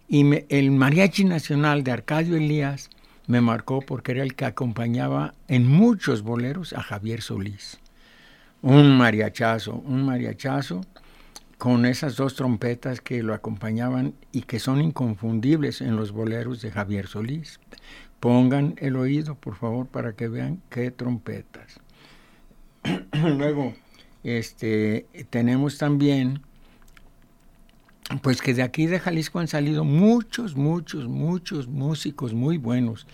Y 0.09 0.25
el 0.49 0.71
Mariachi 0.71 1.27
Nacional 1.27 1.85
de 1.85 1.93
Arcadio 1.93 2.37
Elías 2.37 2.89
me 3.27 3.43
marcó 3.43 3.83
porque 3.83 4.13
era 4.13 4.23
el 4.23 4.35
que 4.35 4.47
acompañaba 4.47 5.35
en 5.47 5.69
muchos 5.69 6.23
boleros 6.23 6.73
a 6.73 6.81
Javier 6.81 7.21
Solís. 7.21 7.79
Un 8.63 8.97
mariachazo, 8.97 9.75
un 9.75 10.07
mariachazo 10.07 10.81
con 11.59 11.85
esas 11.85 12.17
dos 12.17 12.35
trompetas 12.35 13.03
que 13.03 13.23
lo 13.23 13.35
acompañaban 13.35 14.15
y 14.33 14.43
que 14.43 14.59
son 14.59 14.81
inconfundibles 14.81 15.83
en 15.83 15.97
los 15.97 16.13
boleros 16.13 16.63
de 16.63 16.71
Javier 16.71 17.09
Solís. 17.09 17.61
Pongan 18.21 18.75
el 18.79 18.97
oído, 18.97 19.35
por 19.35 19.57
favor, 19.57 19.87
para 19.87 20.15
que 20.15 20.29
vean 20.29 20.63
qué 20.71 20.91
trompetas. 20.91 21.79
Luego, 23.13 23.75
este, 24.23 25.07
tenemos 25.31 25.79
también 25.79 26.41
pues 28.23 28.43
que 28.43 28.55
de 28.55 28.63
aquí 28.63 28.87
de 28.87 28.99
Jalisco 28.99 29.39
han 29.39 29.49
salido 29.49 29.85
muchos, 29.85 30.57
muchos, 30.57 31.07
muchos 31.07 31.69
músicos 31.69 32.35
muy 32.35 32.59
buenos, 32.59 33.07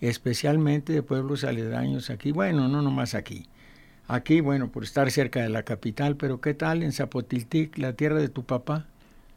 especialmente 0.00 0.92
de 0.92 1.02
pueblos 1.02 1.44
aledaños 1.44 2.10
aquí. 2.10 2.32
Bueno, 2.32 2.68
no 2.68 2.82
nomás 2.82 3.14
aquí. 3.14 3.46
Aquí, 4.08 4.40
bueno, 4.40 4.70
por 4.70 4.84
estar 4.84 5.10
cerca 5.10 5.40
de 5.40 5.48
la 5.48 5.62
capital, 5.62 6.16
pero 6.16 6.40
¿qué 6.40 6.54
tal 6.54 6.82
en 6.82 6.92
Zapotiltic, 6.92 7.78
la 7.78 7.94
tierra 7.94 8.18
de 8.18 8.28
tu 8.28 8.44
papá? 8.44 8.86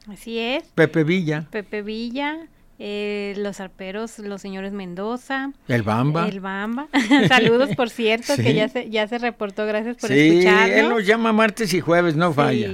Así 0.07 0.37
es. 0.37 0.63
Pepe 0.75 1.03
Villa. 1.03 1.47
Pepe 1.49 1.81
Villa, 1.81 2.47
eh, 2.77 3.33
los 3.37 3.59
arperos, 3.59 4.19
los 4.19 4.41
señores 4.41 4.73
Mendoza. 4.73 5.51
El 5.67 5.83
Bamba. 5.83 6.27
El 6.27 6.41
Bamba. 6.41 6.87
Saludos, 7.27 7.75
por 7.75 7.89
cierto, 7.89 8.35
que 8.35 8.53
ya 8.53 8.67
se, 8.67 8.89
ya 8.89 9.07
se 9.07 9.17
reportó. 9.17 9.65
Gracias 9.65 9.97
por 9.97 10.09
sí, 10.09 10.45
él 10.45 10.89
nos 10.89 11.05
llama 11.05 11.31
martes 11.31 11.73
y 11.73 11.79
jueves, 11.79 12.15
no 12.15 12.33
falla. 12.33 12.71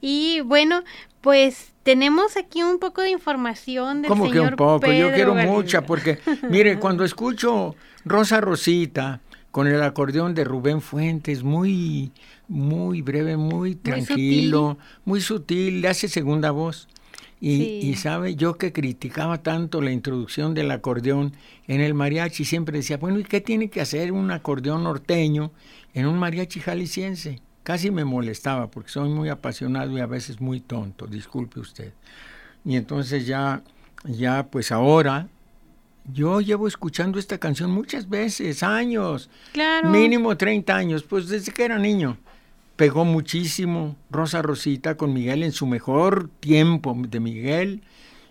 Y 0.00 0.40
bueno, 0.40 0.82
pues 1.20 1.72
tenemos 1.84 2.36
aquí 2.36 2.62
un 2.62 2.78
poco 2.78 3.02
de 3.02 3.10
información 3.10 4.02
del 4.02 4.08
¿Cómo 4.08 4.30
que 4.30 4.40
un 4.40 4.56
poco? 4.56 4.90
Yo 4.90 5.12
quiero 5.12 5.34
mucha, 5.34 5.82
porque 5.82 6.18
mire, 6.50 6.78
cuando 6.78 7.04
escucho 7.04 7.76
Rosa 8.04 8.40
Rosita 8.40 9.20
con 9.50 9.68
el 9.68 9.82
acordeón 9.82 10.34
de 10.34 10.42
Rubén 10.42 10.80
Fuentes, 10.80 11.44
muy, 11.44 12.10
muy 12.48 13.02
breve, 13.02 13.36
muy 13.36 13.76
tranquilo, 13.76 14.78
muy 15.04 15.20
sutil, 15.20 15.80
le 15.80 15.88
hace 15.88 16.08
segunda 16.08 16.50
voz. 16.50 16.88
Y, 17.40 17.62
y, 17.62 17.94
sabe, 17.96 18.36
yo 18.36 18.56
que 18.56 18.72
criticaba 18.72 19.42
tanto 19.42 19.82
la 19.82 19.90
introducción 19.90 20.54
del 20.54 20.70
acordeón 20.70 21.34
en 21.66 21.80
el 21.80 21.92
mariachi, 21.92 22.44
siempre 22.44 22.78
decía, 22.78 22.96
bueno, 22.96 23.18
¿y 23.18 23.24
qué 23.24 23.40
tiene 23.40 23.68
que 23.68 23.82
hacer 23.82 24.12
un 24.12 24.30
acordeón 24.30 24.84
norteño 24.84 25.52
en 25.92 26.06
un 26.06 26.18
mariachi 26.18 26.60
jalisciense? 26.60 27.40
Casi 27.62 27.90
me 27.90 28.04
molestaba 28.04 28.70
porque 28.70 28.90
soy 28.90 29.10
muy 29.10 29.28
apasionado 29.28 29.96
y 29.96 30.00
a 30.00 30.06
veces 30.06 30.40
muy 30.40 30.60
tonto, 30.60 31.06
disculpe 31.06 31.60
usted. 31.60 31.92
Y 32.64 32.76
entonces 32.76 33.26
ya, 33.26 33.62
ya 34.04 34.46
pues 34.46 34.72
ahora, 34.72 35.28
yo 36.12 36.40
llevo 36.40 36.68
escuchando 36.68 37.18
esta 37.18 37.38
canción 37.38 37.70
muchas 37.70 38.08
veces, 38.08 38.62
años, 38.62 39.30
claro. 39.52 39.90
mínimo 39.90 40.36
30 40.36 40.74
años, 40.74 41.02
pues 41.02 41.28
desde 41.28 41.52
que 41.52 41.64
era 41.64 41.78
niño. 41.78 42.18
Pegó 42.76 43.04
muchísimo 43.04 43.96
Rosa 44.10 44.42
Rosita 44.42 44.96
con 44.96 45.12
Miguel 45.12 45.42
en 45.42 45.52
su 45.52 45.66
mejor 45.66 46.28
tiempo 46.40 46.96
de 46.96 47.20
Miguel 47.20 47.82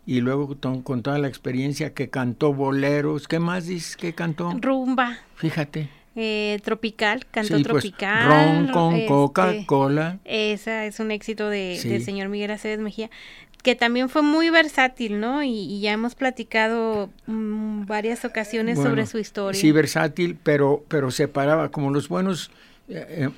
y 0.06 0.20
luego 0.20 0.58
con 0.84 1.02
toda 1.02 1.18
la 1.18 1.30
experiencia 1.30 1.94
que 1.94 2.10
cantó 2.10 2.54
boleros. 2.54 3.28
¿Qué 3.28 3.40
más 3.40 3.68
dices 3.68 3.96
que 3.96 4.14
cantó? 4.14 4.52
Rumba. 4.60 5.18
Fíjate. 5.36 5.90
Eh, 6.16 6.60
tropical, 6.64 7.26
cantó 7.32 7.54
pues, 7.54 7.64
Tropical. 7.64 8.28
ron 8.28 8.68
con 8.68 8.96
este, 8.96 9.08
Coca-Cola. 9.08 10.20
Esa 10.26 10.86
es 10.86 11.00
un 11.00 11.10
éxito 11.10 11.50
de, 11.50 11.80
del 11.84 12.04
señor 12.04 12.30
Miguel 12.30 12.52
Aceves 12.52 12.80
Mejía, 12.80 13.10
que 13.64 13.74
también 13.76 14.10
fue 14.10 14.22
muy 14.22 14.52
versátil, 14.52 15.20
¿no? 15.20 15.42
Y, 15.42 15.80
ya 15.80 15.94
hemos 15.94 16.14
platicado 16.14 17.10
mm, 17.26 17.86
varias 17.86 18.26
ocasiones 18.26 18.78
sobre 18.78 19.08
su 19.08 19.18
historia. 19.18 19.60
Sí, 19.60 19.72
versátil, 19.72 20.38
pero, 20.44 20.84
pero 20.88 21.10
separaba 21.10 21.70
como 21.70 21.90
los 21.90 22.10
buenos 22.10 22.52
eh, 22.90 23.06
eh, 23.10 23.30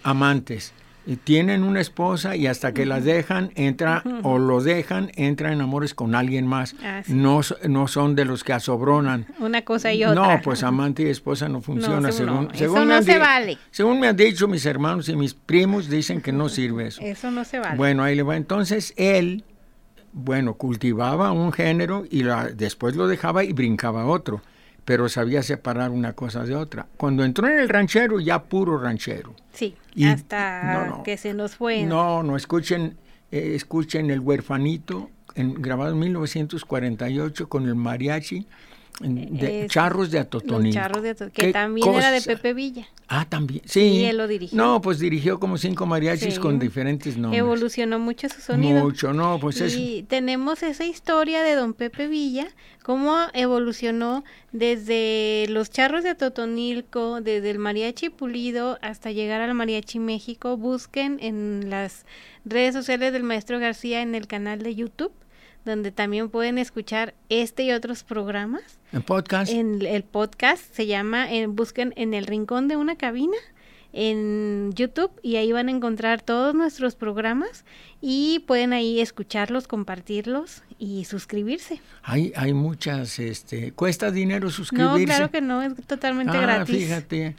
amantes. 1.06 1.26
tienen 1.26 1.64
una 1.64 1.82
esposa 1.82 2.36
y 2.36 2.48
hasta 2.48 2.74
que 2.74 2.86
las 2.86 3.04
dejan, 3.04 3.52
entra 3.56 4.04
o 4.24 4.38
lo 4.38 4.62
dejan, 4.62 5.12
entra 5.16 5.52
en 5.52 5.62
amores 5.62 5.94
con 5.94 6.16
alguien 6.16 6.48
más. 6.48 6.76
Ah, 6.84 7.02
sí. 7.06 7.14
no, 7.14 7.42
no 7.68 7.88
son 7.88 8.16
de 8.16 8.26
los 8.26 8.44
que 8.44 8.54
asobronan. 8.54 9.28
Una 9.40 9.62
cosa 9.64 9.94
y 9.94 10.04
otra. 10.04 10.36
No, 10.36 10.42
pues 10.42 10.64
amante 10.64 11.04
y 11.04 11.08
esposa 11.08 11.48
no 11.50 11.62
funciona. 11.62 12.12
según, 12.12 12.48
según, 12.48 12.48
no. 12.48 12.54
según 12.56 12.78
eso 12.78 12.86
me 12.86 12.86
no 12.92 12.96
han 12.96 13.04
se 13.04 13.18
vale. 13.20 13.58
Según 13.72 14.00
me 14.00 14.08
han 14.08 14.16
dicho 14.16 14.48
mis 14.48 14.66
hermanos 14.66 15.10
y 15.10 15.16
mis 15.16 15.34
primos, 15.34 15.90
dicen 15.90 16.22
que 16.22 16.32
no 16.32 16.50
sirve 16.50 16.88
eso. 16.88 17.02
Eso 17.02 17.32
no 17.32 17.44
se 17.46 17.60
vale. 17.60 17.78
Bueno, 17.78 18.04
ahí 18.04 18.16
le 18.16 18.24
va. 18.24 18.36
Entonces 18.36 18.94
él, 18.98 19.44
bueno, 20.14 20.54
cultivaba 20.56 21.32
un 21.32 21.52
género 21.52 22.06
y 22.10 22.24
la- 22.24 22.50
después 22.50 22.96
lo 22.96 23.08
dejaba 23.08 23.44
y 23.44 23.54
brincaba 23.54 24.04
a 24.04 24.06
otro, 24.08 24.42
pero 24.86 25.10
sabía 25.10 25.42
separar 25.44 25.90
una 25.92 26.14
cosa 26.14 26.44
de 26.44 26.56
otra. 26.56 26.86
Cuando 26.98 27.24
entró 27.24 27.48
en 27.48 27.60
el 27.60 27.68
ranchero, 27.70 28.20
ya 28.20 28.44
puro 28.44 28.78
ranchero. 28.78 29.34
sí, 29.52 29.76
y- 29.96 30.06
hasta 30.06 30.74
no, 30.86 30.98
no. 30.98 31.04
que 31.04 31.18
se 31.18 31.34
nos 31.34 31.56
fue. 31.56 31.84
No, 31.84 32.22
no, 32.24 32.36
escuchen, 32.38 32.96
eh, 33.32 33.54
escuchen 33.56 34.10
El 34.12 34.20
Huerfanito, 34.20 35.10
en, 35.34 35.56
grabado 35.62 35.92
en 35.92 36.00
1948 36.00 37.50
con 37.50 37.66
el 37.68 37.76
mariachi 37.76 38.48
de 39.02 39.66
Es- 39.66 39.72
Charros 39.72 40.10
de 40.12 40.20
Atotonilco. 40.20 40.74
charros 40.74 41.04
de 41.04 41.10
Ato- 41.12 41.30
que 41.32 41.52
también 41.52 41.88
era 41.94 42.12
de. 42.12 42.22
Pepe 42.22 42.54
Villa. 42.54 42.88
Ah, 43.08 43.26
también, 43.30 43.62
sí. 43.66 43.82
Y 43.82 44.06
él 44.06 44.18
lo 44.18 44.28
dirigió. 44.28 44.58
No, 44.58 44.82
pues 44.82 45.00
dirigió 45.00 45.40
como 45.40 45.58
cinco 45.58 45.86
mariachis 45.86 46.36
Sí. 46.36 46.40
con 46.40 46.58
diferentes 46.60 47.18
nombres. 47.18 47.40
Evolucionó 47.40 48.00
mucho 48.00 48.30
su 48.30 48.42
sonido. 48.42 48.82
Mucho, 48.84 49.14
no, 49.14 49.38
pues 49.40 49.62
es... 49.62 49.76
y 49.76 50.04
tenemos 50.08 50.64
esa 50.64 50.86
historia 50.86 51.44
de 51.44 51.54
don 51.56 51.74
Pepe 51.74 52.08
Villa, 52.08 52.48
cómo 52.84 53.18
evolucionó 53.34 54.24
desde 54.54 55.46
los 55.50 55.70
charros 55.70 56.04
de 56.04 56.16
Totonilco, 56.16 57.22
desde 57.22 57.52
el 57.52 57.60
mariachi 57.60 58.10
pulido 58.10 58.80
hasta 58.82 59.12
llegar 59.12 59.42
al 59.42 59.54
mariachi 59.54 60.00
México. 60.00 60.58
Busquen 60.58 61.18
en 61.22 61.70
las 61.70 62.06
redes 62.46 62.74
sociales 62.74 63.14
del 63.14 63.24
maestro 63.24 63.60
García 63.60 64.02
en 64.02 64.16
el 64.16 64.26
canal 64.28 64.64
de 64.64 64.74
YouTube, 64.74 65.12
donde 65.66 65.92
también 65.92 66.30
pueden 66.30 66.58
escuchar 66.58 67.14
este 67.30 67.64
y 67.64 67.72
otros 67.72 68.04
programas. 68.04 68.80
En 68.94 69.02
podcast. 69.02 69.52
En 69.52 69.82
el 69.86 70.04
podcast 70.04 70.64
se 70.74 70.88
llama, 70.88 71.32
en, 71.32 71.56
busquen 71.56 71.94
en 71.98 72.14
el 72.14 72.26
rincón 72.26 72.68
de 72.68 72.78
una 72.78 72.96
cabina 72.96 73.38
en 73.96 74.74
YouTube 74.74 75.10
y 75.24 75.38
ahí 75.38 75.54
van 75.54 75.70
a 75.70 75.72
encontrar 75.72 76.22
todos 76.22 76.54
nuestros 76.54 76.96
programas 76.96 77.64
y 78.02 78.44
pueden 78.46 78.74
ahí 78.74 79.00
escucharlos, 79.00 79.68
compartirlos 79.68 80.64
y 80.78 81.06
suscribirse. 81.06 81.82
Hay, 82.04 82.34
hay 82.36 82.54
muchas, 82.54 83.20
este, 83.20 83.72
cuesta 83.72 84.12
dinero 84.12 84.50
suscribirse. 84.50 85.00
No, 85.00 85.06
claro 85.06 85.32
que 85.32 85.42
no, 85.42 85.64
es 85.64 85.76
totalmente 85.88 86.38
ah, 86.38 86.42
gratis. 86.42 86.78
fíjate. 86.78 87.36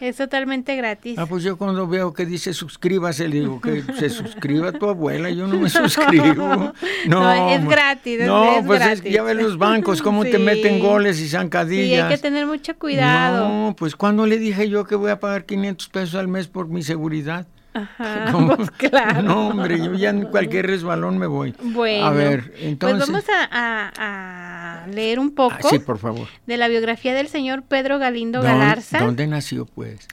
Es 0.00 0.16
totalmente 0.16 0.74
gratis. 0.76 1.18
Ah, 1.18 1.26
pues 1.26 1.42
yo 1.44 1.58
cuando 1.58 1.86
veo 1.86 2.12
que 2.14 2.24
dice 2.24 2.54
suscríbase, 2.54 3.28
le 3.28 3.40
digo 3.40 3.60
que 3.60 3.82
se 3.98 4.08
suscriba 4.10 4.72
tu 4.72 4.88
abuela, 4.88 5.28
yo 5.30 5.46
no 5.46 5.58
me 5.58 5.68
suscribo. 5.68 6.72
No, 7.06 7.20
No, 7.22 7.50
es 7.50 7.64
gratis, 7.66 8.20
es- 8.20 8.26
No, 8.26 8.58
es 8.58 8.66
pues 8.66 8.80
es 8.80 8.86
gratis. 8.86 9.02
que 9.02 9.12
ya 9.12 9.22
ven 9.22 9.38
los 9.38 9.58
bancos, 9.58 10.00
cómo 10.02 10.22
te 10.24 10.32
Sí. 10.36 10.42
meten 10.42 10.78
goles 10.80 11.18
y 11.20 11.24
sí, 11.24 11.28
zancadillas. 11.30 12.04
hay 12.04 12.16
que 12.16 12.22
tener 12.22 12.46
mucho 12.46 12.78
cuidado. 12.78 13.48
No, 13.48 13.76
pues 13.76 13.94
cuando 13.96 14.26
le 14.26 14.38
dije 14.38 14.68
yo 14.68 14.84
que 14.84 14.94
voy 14.96 15.10
a 15.10 15.20
pagar 15.20 15.44
500 15.44 15.88
pesos 15.90 16.14
al 16.14 16.28
mes 16.28 16.48
por 16.48 16.68
mi 16.68 16.82
seguridad. 16.82 17.46
Ajá, 17.72 18.32
pues 18.56 18.68
claro. 18.72 19.22
No, 19.22 19.48
hombre, 19.50 19.78
yo 19.78 19.94
ya 19.94 20.10
en 20.10 20.22
cualquier 20.22 20.66
resbalón 20.66 21.18
me 21.18 21.28
voy. 21.28 21.54
Bueno, 21.62 22.04
A 22.06 22.10
ver, 22.10 22.52
entonces. 22.58 23.08
pues 23.08 23.10
vamos 23.10 23.24
a, 23.28 23.44
a- 23.52 23.92
a 23.96 24.59
leer 24.90 25.18
un 25.18 25.30
poco 25.34 25.56
Ah, 25.58 25.68
sí, 25.70 25.78
por 25.78 25.98
favor. 25.98 26.28
de 26.46 26.56
la 26.56 26.68
biografía 26.68 27.14
del 27.14 27.28
señor 27.28 27.62
Pedro 27.62 27.98
Galindo 27.98 28.40
¿Dónde- 28.42 28.58
Galarza. 28.58 28.98
¿Dónde 29.00 29.26
nació, 29.26 29.66
pues? 29.66 30.06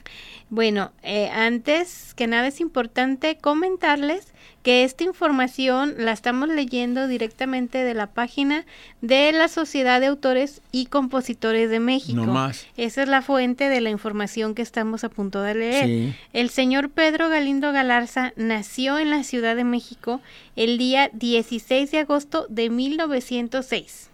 Bueno, 0.50 0.92
eh, 1.02 1.28
antes 1.28 2.14
que 2.14 2.26
nada 2.26 2.46
es 2.46 2.60
importante 2.60 3.36
comentarles 3.36 4.32
que 4.62 4.82
esta 4.82 5.04
información 5.04 5.94
la 5.98 6.12
estamos 6.12 6.48
leyendo 6.48 7.06
directamente 7.06 7.84
de 7.84 7.92
la 7.94 8.06
página 8.08 8.64
de 9.02 9.30
la 9.32 9.48
Sociedad 9.48 10.00
de 10.00 10.06
Autores 10.06 10.62
y 10.72 10.86
Compositores 10.86 11.68
de 11.70 11.80
México. 11.80 12.24
No 12.24 12.32
más. 12.32 12.66
Esa 12.78 13.02
es 13.02 13.08
la 13.10 13.20
fuente 13.20 13.68
de 13.68 13.80
la 13.82 13.90
información 13.90 14.54
que 14.54 14.62
estamos 14.62 15.04
a 15.04 15.10
punto 15.10 15.42
de 15.42 15.54
leer. 15.54 15.84
Sí. 15.86 16.14
El 16.32 16.48
señor 16.48 16.88
Pedro 16.90 17.28
Galindo 17.28 17.70
Galarza 17.72 18.32
nació 18.36 18.98
en 18.98 19.10
la 19.10 19.24
Ciudad 19.24 19.54
de 19.54 19.64
México 19.64 20.20
el 20.56 20.78
día 20.78 21.10
16 21.12 21.90
de 21.90 21.98
agosto 21.98 22.46
de 22.48 22.70
1906. 22.70 24.10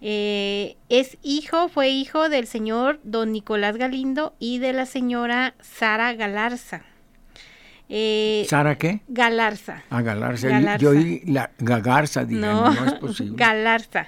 Eh, 0.00 0.76
es 0.88 1.18
hijo, 1.22 1.68
fue 1.68 1.88
hijo 1.88 2.28
del 2.28 2.46
señor 2.46 3.00
don 3.02 3.32
Nicolás 3.32 3.76
Galindo 3.76 4.34
y 4.38 4.58
de 4.58 4.72
la 4.72 4.86
señora 4.86 5.54
Sara 5.60 6.12
Galarza. 6.14 6.82
Eh, 7.90 8.44
¿Sara 8.48 8.76
qué? 8.76 9.00
Galarza. 9.08 9.82
A 9.88 10.02
Galarza. 10.02 10.48
Galarza. 10.48 10.76
Yo 10.78 10.90
oí 10.90 11.22
la 11.24 11.50
Gagarza, 11.58 12.24
dije, 12.26 12.38
no, 12.40 12.70
No, 12.70 12.84
es 12.84 12.92
posible. 12.94 13.32
Galarza. 13.36 14.06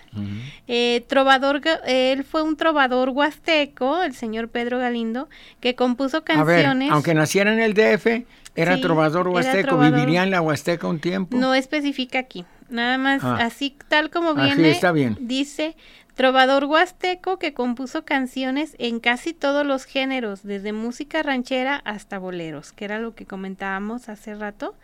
Eh, 0.68 1.04
trovador, 1.08 1.62
él 1.86 2.22
fue 2.24 2.42
un 2.42 2.56
trovador 2.56 3.08
huasteco, 3.08 4.02
el 4.02 4.14
señor 4.14 4.48
Pedro 4.50 4.78
Galindo, 4.78 5.28
que 5.60 5.74
compuso 5.76 6.18
A 6.28 6.44
ver, 6.44 6.62
canciones. 6.64 6.90
aunque 6.92 7.14
naciera 7.14 7.52
en 7.54 7.60
el 7.60 7.72
DF, 7.72 8.26
era 8.54 8.76
Sí, 8.76 8.82
trovador 8.82 9.22
era 9.28 9.30
huasteco, 9.30 9.68
trovador. 9.68 9.94
viviría 9.94 10.24
en 10.24 10.30
la 10.30 10.42
Huasteca 10.42 10.86
un 10.86 10.98
tiempo. 11.00 11.36
No 11.38 11.54
especifica 11.54 12.18
aquí. 12.18 12.44
Nada 12.70 12.98
más 12.98 13.22
Ah. 13.24 13.36
así 13.40 13.76
tal 13.88 14.10
como 14.10 14.34
viene. 14.34 14.70
está 14.70 14.92
bien. 14.92 15.16
Dice 15.20 15.76
trovador 16.14 16.64
huasteco 16.66 17.38
que 17.38 17.54
compuso 17.54 18.04
canciones 18.04 18.74
en 18.78 19.00
casi 19.00 19.32
todos 19.32 19.66
los 19.66 19.84
géneros, 19.84 20.42
desde 20.42 20.72
música 20.72 21.22
ranchera 21.22 21.80
hasta 21.84 22.18
boleros, 22.18 22.72
que 22.72 22.84
era 22.84 22.98
lo 22.98 23.14
que 23.14 23.26
comentábamos 23.26 24.08
hace 24.08 24.34
rato. 24.34 24.74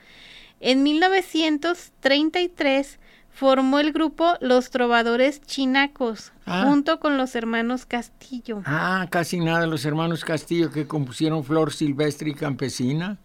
En 0.61 0.83
1933 0.83 2.99
formó 3.31 3.79
el 3.81 3.93
grupo 3.93 4.35
Los 4.41 4.71
Trovadores 4.71 5.43
Chinacos, 5.43 6.33
Ah. 6.47 6.65
junto 6.67 7.01
con 7.01 7.19
los 7.19 7.35
hermanos 7.35 7.85
Castillo. 7.85 8.63
Ah, 8.65 9.07
casi 9.11 9.39
nada, 9.41 9.67
los 9.67 9.85
hermanos 9.85 10.25
Castillo 10.25 10.71
que 10.71 10.87
compusieron 10.87 11.45
Flor 11.45 11.73
Silvestre 11.73 12.31
y 12.31 12.35
Campesina. 12.35 13.19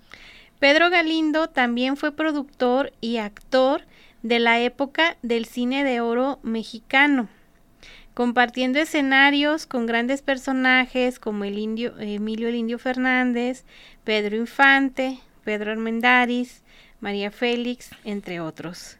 Pedro 0.59 0.89
Galindo 0.89 1.47
también 1.47 1.95
fue 1.97 2.11
productor 2.11 2.91
y 2.99 3.17
actor 3.17 3.83
de 4.23 4.39
la 4.39 4.59
época 4.59 5.17
del 5.21 5.45
cine 5.45 5.83
de 5.83 5.99
oro 6.01 6.39
mexicano, 6.43 7.27
compartiendo 8.13 8.79
escenarios 8.79 9.65
con 9.65 9.85
grandes 9.85 10.21
personajes 10.21 11.19
como 11.19 11.43
el 11.43 11.57
indio, 11.57 11.97
Emilio 11.99 12.49
el 12.49 12.55
Indio 12.55 12.77
Fernández, 12.79 13.63
Pedro 14.03 14.35
Infante, 14.35 15.19
Pedro 15.43 15.71
Armendáriz, 15.71 16.61
María 16.99 17.31
Félix, 17.31 17.89
entre 18.03 18.39
otros. 18.39 18.97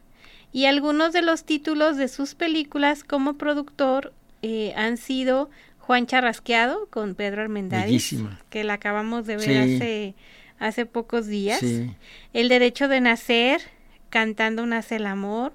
Y 0.52 0.66
algunos 0.66 1.12
de 1.12 1.22
los 1.22 1.44
títulos 1.44 1.96
de 1.96 2.08
sus 2.08 2.34
películas 2.34 3.04
como 3.04 3.34
productor 3.34 4.12
eh, 4.42 4.72
han 4.76 4.96
sido 4.96 5.50
Juan 5.78 6.06
Charrasqueado 6.06 6.86
con 6.90 7.14
Pedro 7.14 7.42
Armendáriz, 7.42 7.86
Bellísima. 7.86 8.40
que 8.50 8.64
la 8.64 8.74
acabamos 8.74 9.26
de 9.26 9.36
ver 9.36 9.44
Sí. 9.46 9.54
hace, 9.76 10.14
hace 10.58 10.86
pocos 10.86 11.26
días. 11.26 11.60
Sí. 11.60 11.90
El 12.32 12.48
derecho 12.48 12.88
de 12.88 13.00
nacer, 13.00 13.60
Cantando 14.12 14.66
nace 14.66 14.96
el 14.96 15.06
amor, 15.06 15.54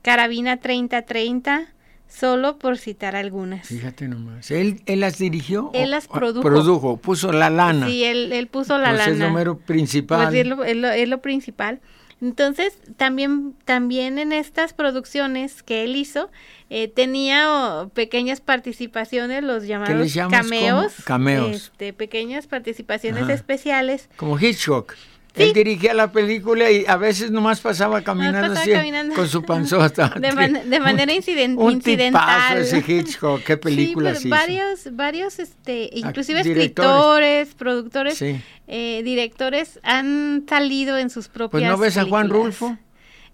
Carabina 0.00 0.56
3030, 0.56 1.66
solo 2.08 2.58
por 2.58 2.78
citar 2.78 3.14
algunas. 3.16 3.66
Fíjate 3.68 4.08
nomás. 4.08 4.50
¿Él, 4.50 4.80
él 4.86 5.00
las 5.00 5.18
dirigió? 5.18 5.70
Él 5.74 5.90
las 5.90 6.08
produjo. 6.08 6.40
Produjo, 6.42 6.96
puso 6.96 7.32
la 7.32 7.50
lana. 7.50 7.86
Sí, 7.86 8.02
él, 8.04 8.32
él 8.32 8.46
puso 8.46 8.78
la 8.78 8.88
Pues 8.92 8.98
lana. 9.00 9.12
es 9.12 9.18
lo 9.18 9.30
mero 9.30 9.58
principal. 9.58 10.24
Pues 10.28 10.40
es 10.40 10.46
lo, 10.46 10.64
es 10.64 10.74
lo- 10.74 10.88
es 10.90 11.06
lo 11.06 11.20
principal. 11.20 11.82
Entonces, 12.22 12.78
también, 12.96 13.54
también 13.66 14.18
en 14.18 14.32
estas 14.32 14.72
producciones 14.72 15.62
que 15.62 15.84
él 15.84 15.94
hizo, 15.94 16.30
eh, 16.70 16.88
tenía 16.88 17.50
oh, 17.50 17.88
pequeñas 17.90 18.40
participaciones, 18.40 19.42
los 19.44 19.66
llamados 19.66 20.14
cameos. 20.30 20.94
Cameos. 21.04 21.50
Este, 21.50 21.92
pequeñas 21.92 22.46
participaciones 22.46 23.24
Ajá. 23.24 23.34
especiales. 23.34 24.08
Como 24.16 24.38
Hitchcock. 24.38 24.94
Él 25.34 25.52
dirigía 25.54 25.94
la 25.94 26.12
película 26.12 26.70
y 26.70 26.84
a 26.86 26.96
veces 26.96 27.30
nomás 27.30 27.60
pasaba 27.60 28.02
caminando, 28.02 28.40
pasaba 28.48 28.60
así, 28.60 28.70
caminando. 28.72 29.14
con 29.14 29.28
su 29.28 29.42
panzota. 29.42 30.08
De, 30.20 30.32
man- 30.32 30.68
de 30.68 30.78
manera 30.80 31.12
inciden- 31.12 31.56
Un 31.56 31.72
incidental. 31.72 32.22
tipazo 32.22 32.76
ese 32.76 32.84
Hitchcock, 32.92 33.42
qué 33.42 33.56
película 33.56 34.14
sí, 34.14 34.28
varios, 34.28 34.88
varios, 34.92 35.38
este, 35.38 35.88
inclusive 35.94 36.42
directores. 36.42 37.48
escritores, 37.48 37.54
productores, 37.54 38.18
Sí. 38.18 38.40
eh, 38.68 39.00
directores 39.04 39.80
han 39.82 40.44
salido 40.48 40.98
en 40.98 41.08
sus 41.08 41.28
propias 41.28 41.62
Pues 41.62 41.70
no 41.70 41.78
ves 41.78 41.96
a 41.96 42.04
Juan. 42.04 42.28
Rulfo. 42.28 42.76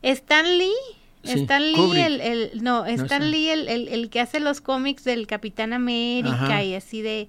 Stan 0.03 0.59
Lee, 0.59 0.71
Sí, 1.25 1.41
Stan 1.41 1.61
Lee, 1.73 2.01
el, 2.01 2.21
el- 2.21 2.63
no, 2.63 2.87
Stan 2.87 3.23
sé. 3.23 3.29
Lee, 3.29 3.49
el, 3.51 3.67
el, 3.69 3.89
el 3.89 4.09
que 4.09 4.21
hace 4.21 4.39
los 4.39 4.61
cómics 4.61 5.03
del 5.03 5.27
Capitán 5.27 5.73
América 5.73 6.33
Ajá. 6.45 6.63
y 6.63 6.75
así 6.77 7.03
de, 7.03 7.29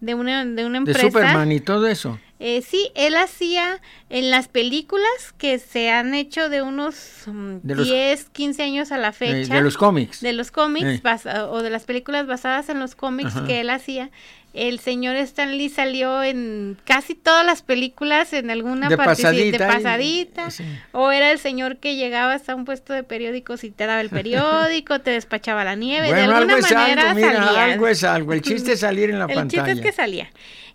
de 0.00 0.14
una, 0.14 0.44
de 0.44 0.66
una 0.66 0.72
De 0.72 0.90
empresa. 0.90 1.02
Superman 1.02 1.52
y 1.52 1.60
todo 1.60 1.86
eso. 1.86 2.18
Eh, 2.40 2.62
sí, 2.62 2.90
él 2.94 3.16
hacía 3.16 3.80
en 4.10 4.30
las 4.30 4.46
películas 4.46 5.08
que 5.38 5.58
se 5.58 5.90
han 5.90 6.14
hecho 6.14 6.48
de 6.48 6.62
unos 6.62 6.94
mm, 7.26 7.56
De 7.62 7.74
los- 7.74 7.86
10, 7.86 8.28
15 8.30 8.62
años 8.62 8.92
a 8.92 8.98
la 8.98 9.08
eh, 9.08 9.12
fecha. 9.12 9.54
de 9.54 9.60
los 9.60 9.76
cómics. 9.76 10.20
de 10.20 10.32
los 10.32 10.50
cómics 10.52 10.86
Eh. 10.86 11.00
basa- 11.02 11.50
o 11.50 11.62
de 11.62 11.70
las 11.70 11.84
películas 11.84 12.26
basadas 12.28 12.68
en 12.68 12.78
los 12.78 12.94
cómics 12.94 13.34
Ajá. 13.36 13.46
que 13.46 13.60
él 13.60 13.70
hacía. 13.70 14.10
El 14.54 14.80
señor 14.80 15.14
Stan 15.16 15.56
Lee 15.56 15.68
salió 15.68 16.22
en 16.22 16.76
casi 16.84 17.14
todas 17.14 17.44
las 17.44 17.62
películas 17.62 18.32
en 18.32 18.50
alguna 18.50 18.88
De 18.88 18.96
pasadita 18.96 19.58
de 19.68 19.70
y- 19.70 19.76
pasadita 19.76 20.50
sí. 20.50 20.64
o 20.92 21.10
era 21.12 21.30
el 21.30 21.38
señor 21.38 21.76
que 21.76 21.96
llegaba 21.96 22.32
hasta 22.32 22.54
un 22.54 22.64
puesto 22.64 22.92
de 22.92 23.02
periódicos 23.04 23.62
y 23.62 23.70
te 23.70 23.86
daba 23.86 24.00
el 24.00 24.08
periódico, 24.10 25.00
te 25.00 25.10
despachaba 25.10 25.64
la 25.64 25.74
nieve, 25.74 26.06
de 26.06 26.12
Bueno, 26.12 26.36
alguna 26.36 26.54
algo 26.54 26.66
es 26.66 26.72
manera 26.74 27.02
algo, 27.10 27.14
mira, 27.14 27.44
salía. 27.44 27.64
algo 27.64 27.88
es 27.88 28.04
algo. 28.04 28.32
El 28.32 28.42
chiste 28.42 28.72
es 28.72 28.80
salir 28.80 29.10
en 29.10 29.18
la 29.18 29.24
El 29.28 29.34
pantalla. 29.34 29.64
chiste 29.66 29.72
es 29.72 29.80
que 29.80 29.92
salía. 29.92 30.30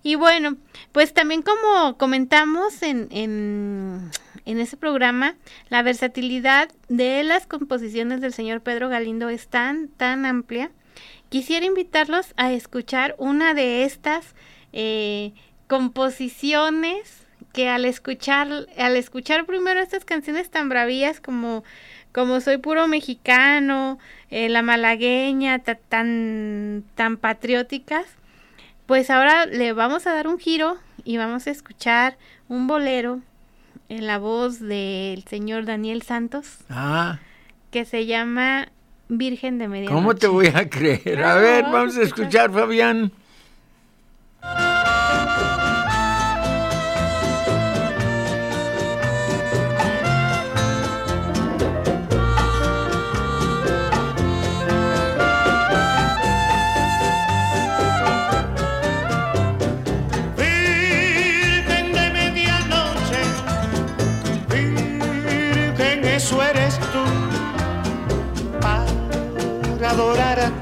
Y 0.06 0.16
bueno, 0.16 0.58
pues 0.92 1.14
también 1.14 1.42
como 1.42 1.98
comentamos 1.98 2.84
en, 2.84 3.08
en, 3.12 4.12
en 4.46 4.60
ese 4.60 4.76
programa, 4.78 5.36
la 5.70 5.82
versatilidad 5.82 6.70
de 6.90 7.24
las 7.24 7.48
composiciones 7.48 8.20
del 8.22 8.34
señor 8.34 8.62
Pedro 8.62 8.90
Galindo 8.90 9.30
es 9.30 9.48
tan, 9.48 9.88
tan 9.88 10.26
amplia. 10.26 10.72
Quisiera 11.34 11.66
invitarlos 11.66 12.32
a 12.38 12.52
escuchar 12.52 13.16
una 13.18 13.56
de 13.56 13.86
estas 13.86 14.36
eh, 14.72 15.34
composiciones 15.68 17.26
que 17.54 17.70
al 17.70 17.86
escuchar, 17.86 18.68
al 18.78 18.96
escuchar 18.96 19.48
primero 19.48 19.80
estas 19.80 20.06
canciones 20.06 20.52
tan 20.52 20.70
bravías 20.70 21.20
como, 21.20 21.64
como 22.12 22.40
Soy 22.40 22.58
puro 22.58 22.88
mexicano, 22.88 23.98
eh, 24.30 24.48
La 24.48 24.62
malagueña, 24.62 25.58
ta- 25.58 25.74
tan, 25.90 26.84
tan 26.94 27.18
patrióticas, 27.18 28.06
pues 28.86 29.10
ahora 29.10 29.48
le 29.48 29.74
vamos 29.74 30.06
a 30.06 30.14
dar 30.14 30.28
un 30.28 30.38
giro 30.38 30.78
y 31.04 31.18
vamos 31.18 31.48
a 31.48 31.50
escuchar 31.50 32.16
un 32.48 32.68
bolero 32.68 33.22
en 33.90 34.06
la 34.06 34.20
voz 34.20 34.60
del 34.60 35.24
señor 35.24 35.66
Daniel 35.66 36.04
Santos 36.04 36.58
Ah, 36.70 37.18
que 37.72 37.86
se 37.86 38.06
llama 38.06 38.70
Virgen 39.10 39.58
de 39.58 39.68
Medianoche. 39.68 39.94
¿cómo 39.94 40.16
te 40.16 40.28
voy 40.28 40.48
a 40.48 40.70
creer? 40.70 41.24
A 41.24 41.36
ver, 41.36 41.64
vamos 41.64 41.98
a 41.98 42.02
escuchar, 42.02 42.52
Fabián. 42.52 43.12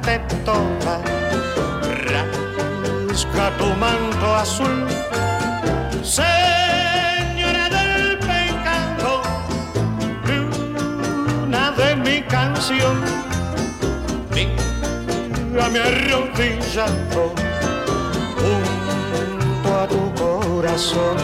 Adorarte 0.02 0.36
toda, 0.46 1.02
rasca 3.08 3.52
tu 3.58 3.66
manto 3.76 4.36
azul, 4.36 4.88
Señora 6.04 7.70
del 7.70 8.18
pecado, 8.20 9.22
luna 10.26 11.72
de 11.72 11.96
mi 11.96 12.22
canción, 12.24 13.02
mírame 14.34 15.80
arrodillado 15.80 17.34
junto 18.36 19.80
a 19.80 19.88
tu 19.88 20.14
corazón. 20.16 21.18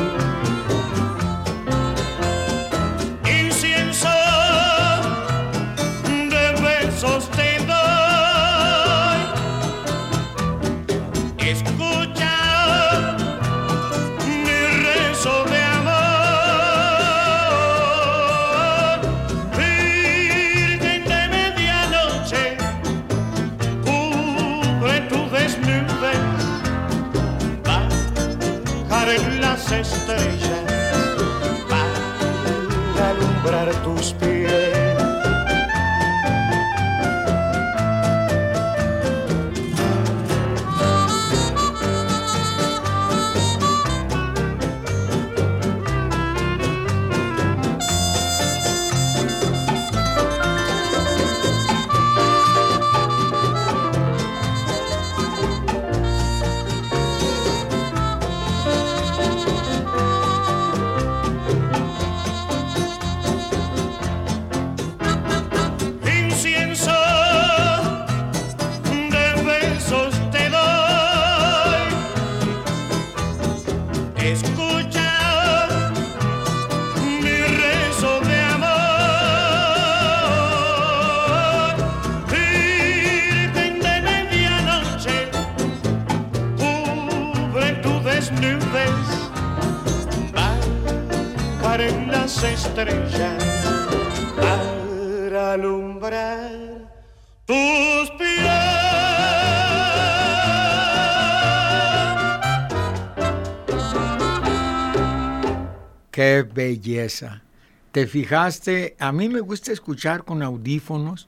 Qué 106.17 106.41
belleza. 106.41 107.43
¿Te 107.91 108.07
fijaste? 108.07 108.95
A 108.97 109.11
mí 109.11 109.29
me 109.29 109.39
gusta 109.39 109.71
escuchar 109.71 110.23
con 110.23 110.41
audífonos 110.41 111.27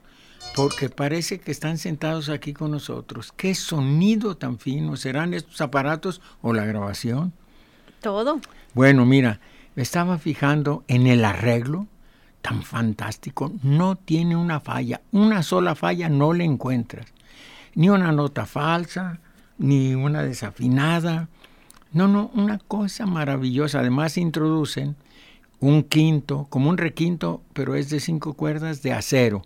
porque 0.56 0.88
parece 0.88 1.38
que 1.38 1.52
están 1.52 1.78
sentados 1.78 2.28
aquí 2.28 2.52
con 2.52 2.72
nosotros. 2.72 3.32
Qué 3.36 3.54
sonido 3.54 4.36
tan 4.36 4.58
fino. 4.58 4.96
¿Serán 4.96 5.32
estos 5.32 5.60
aparatos 5.60 6.20
o 6.42 6.52
la 6.52 6.64
grabación? 6.64 7.32
Todo. 8.00 8.40
Bueno, 8.74 9.06
mira, 9.06 9.38
me 9.76 9.84
estaba 9.84 10.18
fijando 10.18 10.82
en 10.88 11.06
el 11.06 11.24
arreglo 11.24 11.86
tan 12.42 12.64
fantástico. 12.64 13.52
No 13.62 13.94
tiene 13.94 14.34
una 14.34 14.58
falla. 14.58 15.02
Una 15.12 15.44
sola 15.44 15.76
falla 15.76 16.08
no 16.08 16.32
le 16.32 16.42
encuentras. 16.42 17.06
Ni 17.76 17.90
una 17.90 18.10
nota 18.10 18.44
falsa, 18.44 19.20
ni 19.56 19.94
una 19.94 20.24
desafinada. 20.24 21.28
No, 21.92 22.08
no, 22.08 22.30
una 22.34 22.58
cosa 22.58 23.06
maravillosa. 23.06 23.80
Además 23.80 24.16
introducen 24.16 24.96
un 25.58 25.82
quinto, 25.82 26.46
como 26.50 26.70
un 26.70 26.78
requinto, 26.78 27.42
pero 27.52 27.74
es 27.74 27.90
de 27.90 28.00
cinco 28.00 28.34
cuerdas 28.34 28.82
de 28.82 28.92
acero. 28.92 29.42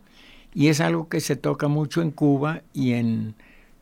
Y 0.54 0.68
es 0.68 0.80
algo 0.80 1.08
que 1.08 1.20
se 1.20 1.36
toca 1.36 1.68
mucho 1.68 2.00
en 2.02 2.10
Cuba 2.10 2.62
y 2.72 2.92
en, 2.92 3.34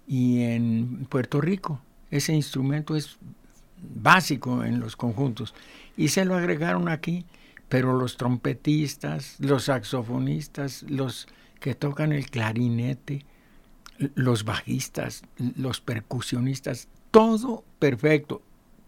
y 0.07 0.42
en 0.42 1.07
Puerto 1.09 1.40
Rico. 1.40 1.81
Ese 2.11 2.33
instrumento 2.35 2.96
es 2.96 3.18
básico 3.94 4.64
en 4.64 4.81
los 4.81 4.96
conjuntos. 4.96 5.55
Y 5.96 6.09
se 6.09 6.25
lo 6.25 6.37
agregaron 6.37 6.88
aquí, 6.88 7.27
pero 7.68 7.98
los 7.98 8.16
trompetistas, 8.16 9.37
los 9.38 9.64
saxofonistas, 9.64 10.85
los 10.85 11.27
que 11.61 11.75
tocan 11.75 12.12
el 12.12 12.31
clarinete, 12.31 13.25
los 14.14 14.44
bajistas, 14.44 15.22
los 15.57 15.81
percusionistas, 15.81 16.88
todo 17.11 17.64
perfecto. 17.79 18.42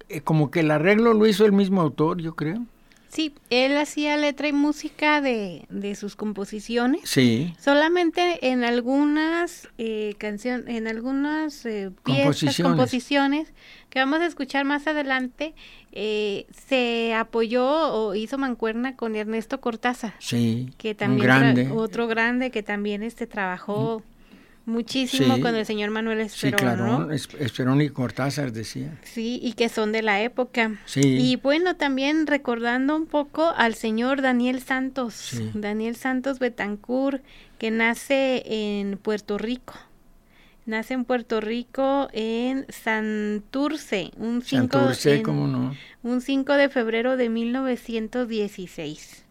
Eh, 0.08 0.20
Como 0.20 0.50
que 0.50 0.60
el 0.60 0.70
arreglo 0.70 1.14
lo 1.14 1.26
hizo 1.26 1.44
el 1.46 1.52
mismo 1.52 1.80
autor, 1.80 2.20
yo 2.20 2.34
creo. 2.34 2.62
Sí, 3.08 3.32
él 3.48 3.76
hacía 3.76 4.16
letra 4.16 4.48
y 4.48 4.52
música 4.52 5.20
de, 5.20 5.66
de 5.68 5.94
sus 5.94 6.16
composiciones. 6.16 7.02
Sí. 7.04 7.54
Solamente 7.60 8.48
en 8.50 8.64
algunas 8.64 9.68
eh, 9.78 10.14
canciones, 10.18 10.66
en 10.66 10.88
algunas 10.88 11.64
eh, 11.64 11.92
piezas, 12.04 12.24
Composiciones. 12.24 12.70
composiciones 12.72 13.52
que 13.88 14.00
vamos 14.00 14.18
a 14.18 14.26
escuchar 14.26 14.64
más 14.64 14.88
adelante, 14.88 15.54
eh, 15.92 16.46
se 16.66 17.14
apoyó 17.14 17.64
o 17.94 18.16
hizo 18.16 18.36
mancuerna 18.36 18.96
con 18.96 19.14
Ernesto 19.14 19.60
Cortázar, 19.60 20.14
Sí. 20.18 20.70
que 20.76 20.90
un 20.90 20.96
también 20.96 21.28
tra- 21.30 21.38
grande. 21.38 21.70
otro 21.70 22.08
grande 22.08 22.50
que 22.50 22.64
también 22.64 23.04
este 23.04 23.28
trabajó 23.28 24.02
muchísimo 24.66 25.40
con 25.40 25.54
el 25.54 25.66
señor 25.66 25.90
Manuel 25.90 26.20
Esperón. 26.20 26.58
Sí, 26.58 26.64
claro, 26.64 27.10
Esperón 27.10 27.80
y 27.80 27.90
Cortázar 27.90 28.52
decía. 28.52 28.98
Sí, 29.02 29.40
y 29.42 29.52
que 29.54 29.68
son 29.68 29.92
de 29.92 30.02
la 30.02 30.22
época. 30.22 30.78
Sí. 30.86 31.00
Y 31.02 31.36
bueno, 31.36 31.76
también 31.76 32.26
recordando 32.26 32.96
un 32.96 33.06
poco 33.06 33.52
al 33.56 33.74
señor 33.74 34.22
Daniel 34.22 34.60
Santos, 34.62 35.40
Daniel 35.54 35.96
Santos 35.96 36.38
Betancourt, 36.38 37.22
que 37.58 37.70
nace 37.70 38.42
en 38.46 38.98
Puerto 38.98 39.38
Rico. 39.38 39.74
Nace 40.66 40.94
en 40.94 41.04
Puerto 41.04 41.42
Rico 41.42 42.08
en 42.12 42.64
Santurce, 42.70 44.12
un 44.16 44.40
5 44.40 44.78
no? 45.34 45.74
Un 46.02 46.22
5 46.22 46.52
de 46.54 46.70
febrero 46.70 47.18
de 47.18 47.28
1916. 47.28 49.23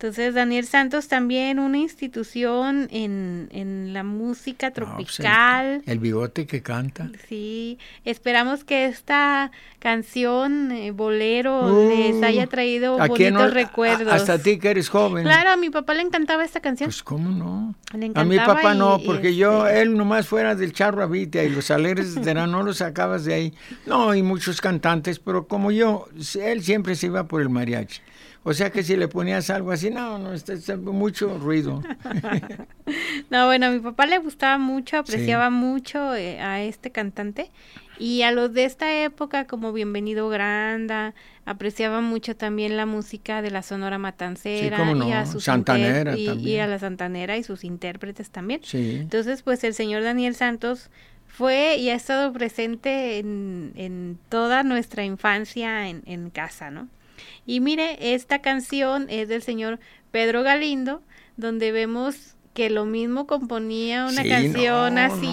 Entonces, 0.00 0.32
Daniel 0.32 0.64
Santos 0.64 1.08
también 1.08 1.58
una 1.58 1.76
institución 1.76 2.88
en, 2.90 3.50
en 3.52 3.92
la 3.92 4.02
música 4.02 4.70
pues, 4.70 4.86
tropical. 4.86 5.82
el, 5.84 5.98
bigote 5.98 6.46
que 6.46 6.62
canta. 6.62 7.10
Sí, 7.28 7.78
esperamos 8.06 8.64
que 8.64 8.86
esta 8.86 9.50
canción, 9.78 10.72
eh, 10.72 10.90
Bolero, 10.92 11.90
les 11.90 12.14
uh, 12.14 12.24
haya 12.24 12.46
traído 12.46 12.96
bonitos 12.96 13.52
recuerdos. 13.52 14.10
hasta 14.10 14.32
a 14.32 14.38
ti 14.38 14.58
que 14.58 14.70
eres 14.70 14.88
joven. 14.88 15.22
Claro, 15.22 15.50
a 15.50 15.58
mi 15.58 15.68
papá 15.68 15.92
le 15.92 16.00
encantaba 16.00 16.46
esta 16.46 16.60
canción. 16.60 16.88
Pues, 16.88 17.02
¿cómo 17.02 17.28
no? 17.28 17.74
a 18.14 18.24
mi 18.24 18.38
papá 18.38 18.72
no, 18.72 19.00
porque 19.04 19.36
yo, 19.36 19.66
este 19.66 19.82
él 19.82 19.98
nomás 19.98 20.26
fuera 20.26 20.54
del 20.54 20.72
charro 20.72 21.02
Avitia 21.02 21.44
y 21.44 21.50
los 21.50 21.70
alegres 21.70 22.14
de 22.14 22.32
no 22.32 22.62
los 22.62 22.78
sacabas 22.78 23.26
de 23.26 23.34
ahí. 23.34 23.54
No, 23.84 24.14
y 24.14 24.22
muchos 24.22 24.62
cantantes, 24.62 25.18
pero 25.18 25.46
como 25.46 25.70
yo, 25.70 26.08
él 26.40 26.62
siempre 26.62 26.94
se 26.94 27.08
iba 27.08 27.28
por 27.28 27.42
el 27.42 27.50
mariachi. 27.50 28.00
O 28.42 28.54
sea 28.54 28.70
que 28.70 28.82
si 28.82 28.96
le 28.96 29.06
ponías 29.06 29.50
algo 29.50 29.70
así, 29.70 29.90
no, 29.90 30.18
no, 30.18 30.32
está, 30.32 30.76
mucho 30.76 31.38
ruido. 31.38 31.82
no, 33.30 33.46
bueno, 33.46 33.66
a 33.66 33.70
mi 33.70 33.80
papá 33.80 34.06
le 34.06 34.18
gustaba 34.18 34.56
mucho, 34.56 34.96
apreciaba 34.96 35.50
mucho 35.50 36.14
eh, 36.14 36.40
a 36.40 36.62
este 36.62 36.90
cantante. 36.90 37.50
Y 37.98 38.22
a 38.22 38.32
los 38.32 38.54
de 38.54 38.64
esta 38.64 39.02
época, 39.02 39.46
como 39.46 39.74
Bienvenido 39.74 40.30
Granda, 40.30 41.14
apreciaba 41.44 42.00
mucho 42.00 42.34
también 42.34 42.78
la 42.78 42.86
música 42.86 43.42
de 43.42 43.50
la 43.50 43.62
Sonora 43.62 43.98
Matancera 43.98 44.90
y 44.94 45.12
a 45.12 45.26
sus 45.26 45.44
Santanera 45.44 46.16
y, 46.16 46.56
a 46.56 46.66
la 46.66 46.78
Santanera 46.78 47.36
y 47.36 47.42
sus 47.42 47.62
intérpretes 47.62 48.30
también. 48.30 48.62
Entonces, 48.72 49.42
pues 49.42 49.62
el 49.64 49.74
señor 49.74 50.02
Daniel 50.02 50.34
Santos 50.34 50.88
fue 51.26 51.76
y 51.76 51.90
ha 51.90 51.94
estado 51.94 52.32
presente 52.32 53.18
en, 53.18 53.72
en 53.76 54.18
toda 54.30 54.62
nuestra 54.62 55.04
infancia 55.04 55.88
en, 55.90 56.02
en 56.06 56.30
casa, 56.30 56.70
¿no? 56.70 56.88
Y 57.46 57.60
mire, 57.60 58.14
esta 58.14 58.40
canción 58.40 59.06
es 59.10 59.28
del 59.28 59.42
señor 59.42 59.80
Pedro 60.10 60.42
Galindo, 60.42 61.02
donde 61.36 61.72
vemos 61.72 62.36
que 62.54 62.68
lo 62.68 62.84
mismo 62.84 63.26
componía 63.26 64.06
una 64.06 64.24
canción 64.24 64.98
así 64.98 65.28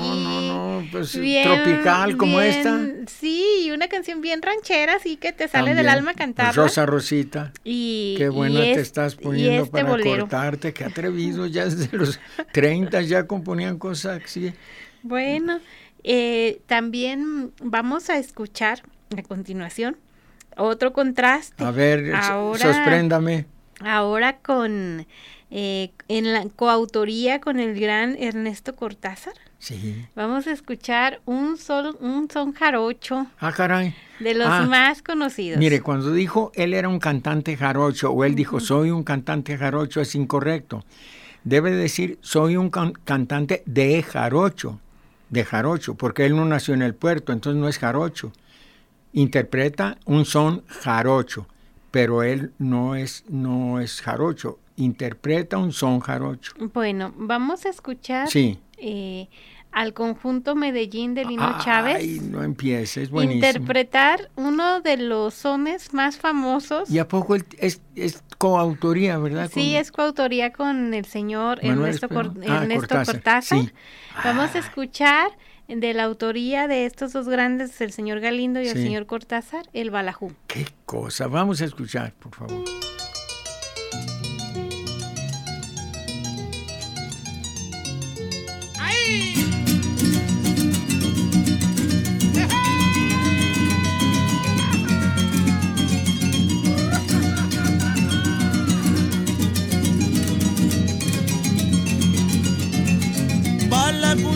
pues, 0.91 1.11
tropical 1.11 2.15
como 2.15 2.39
esta. 2.41 2.79
Sí 3.07 3.71
una 3.73 3.87
canción 3.87 4.21
bien 4.21 4.41
ranchera 4.41 4.95
así 4.95 5.17
que 5.17 5.33
te 5.33 5.47
sale 5.47 5.73
del 5.73 5.89
alma 5.89 6.13
cantar 6.13 6.55
Rosa 6.55 6.85
Rosita 6.85 7.51
y 7.63 8.15
qué 8.17 8.29
buena 8.29 8.59
te 8.59 8.79
estás 8.79 9.15
poniendo 9.15 9.63
este 9.63 9.83
para 9.83 10.03
cortarte 10.03 10.73
qué 10.73 10.85
atrevido 10.85 11.45
ya 11.47 11.65
desde 11.65 11.97
los 11.97 12.19
30 12.53 13.01
ya 13.01 13.25
componían 13.25 13.79
cosas 13.79 14.21
así. 14.23 14.53
Bueno 15.01 15.59
eh, 16.03 16.61
también 16.67 17.51
vamos 17.61 18.09
a 18.09 18.17
escuchar 18.17 18.83
a 19.17 19.23
continuación 19.23 19.97
otro 20.57 20.93
contraste. 20.93 21.63
A 21.63 21.71
ver, 21.71 22.13
ahora, 22.15 22.73
sorpréndame. 22.73 23.45
Ahora 23.79 24.37
con, 24.37 25.05
eh, 25.51 25.91
en 26.07 26.33
la 26.33 26.45
coautoría 26.55 27.39
con 27.39 27.59
el 27.59 27.79
gran 27.79 28.15
Ernesto 28.17 28.75
Cortázar. 28.75 29.33
Sí. 29.59 30.05
Vamos 30.15 30.47
a 30.47 30.51
escuchar 30.51 31.19
un, 31.25 31.57
sol, 31.57 31.97
un 31.99 32.29
son 32.29 32.53
jarocho. 32.53 33.27
Ah, 33.39 33.51
caray. 33.51 33.95
De 34.19 34.33
los 34.33 34.47
ah. 34.47 34.65
más 34.67 35.01
conocidos. 35.01 35.59
Mire, 35.59 35.81
cuando 35.81 36.11
dijo 36.11 36.51
él 36.55 36.73
era 36.73 36.89
un 36.89 36.99
cantante 36.99 37.55
jarocho 37.55 38.11
o 38.11 38.23
él 38.23 38.35
dijo 38.35 38.59
soy 38.59 38.91
un 38.91 39.03
cantante 39.03 39.57
jarocho 39.57 40.01
es 40.01 40.15
incorrecto. 40.15 40.83
Debe 41.43 41.71
decir 41.71 42.19
soy 42.21 42.57
un 42.57 42.69
cantante 42.69 43.63
de 43.65 44.03
jarocho, 44.03 44.79
de 45.29 45.45
jarocho, 45.45 45.95
porque 45.95 46.25
él 46.25 46.35
no 46.35 46.45
nació 46.45 46.73
en 46.73 46.81
el 46.81 46.93
puerto, 46.93 47.31
entonces 47.31 47.59
no 47.59 47.67
es 47.67 47.77
jarocho 47.77 48.31
interpreta 49.17 49.97
un 50.05 50.25
son 50.25 50.63
jarocho, 50.67 51.47
pero 51.89 52.21
él 52.21 52.51
no 52.59 52.95
es, 52.95 53.23
no 53.27 53.79
es 53.79 53.99
jarocho, 53.99 54.59
interpreta 54.75 55.57
un 55.57 55.73
son 55.73 55.99
jarocho. 55.99 56.53
Bueno, 56.71 57.11
vamos 57.17 57.65
a 57.65 57.69
escuchar 57.69 58.29
eh, 58.77 59.27
al 59.71 59.93
conjunto 59.93 60.55
Medellín 60.55 61.15
de 61.15 61.25
Lino 61.25 61.57
Chávez. 61.63 61.97
Ay, 61.97 62.19
no 62.21 62.43
empieces, 62.43 63.09
buenísimo. 63.09 63.43
Interpretar 63.43 64.29
uno 64.35 64.81
de 64.81 64.97
los 64.97 65.33
sones 65.33 65.95
más 65.95 66.17
famosos. 66.17 66.87
¿Y 66.87 66.99
a 66.99 67.07
poco 67.07 67.35
es, 67.35 67.81
es 67.95 68.23
coautoría, 68.37 69.17
verdad? 69.17 69.49
Sí, 69.51 69.75
es 69.75 69.91
coautoría 69.91 70.53
con 70.53 70.93
el 70.93 71.05
señor 71.05 71.57
Ernesto, 71.63 72.07
ah, 72.11 73.03
Cortázar. 73.03 73.73
Vamos 74.23 74.53
a 74.53 74.59
escuchar 74.59 75.31
de 75.67 75.93
la 75.93 76.03
autoría 76.03 76.67
de 76.67 76.85
estos 76.85 77.13
dos 77.13 77.27
grandes, 77.27 77.79
el 77.81 77.91
señor 77.91 78.19
Galindo 78.19 78.61
y 78.61 78.67
el 78.67 78.77
señor 78.77 79.05
Cortázar, 79.05 79.65
el 79.73 79.91
Balajú. 79.91 80.33
Qué 80.47 80.65
cosa, 80.85 81.27
vamos 81.27 81.61
a 81.61 81.65
escuchar, 81.65 82.13
por 82.13 82.33
favor. 82.33 82.63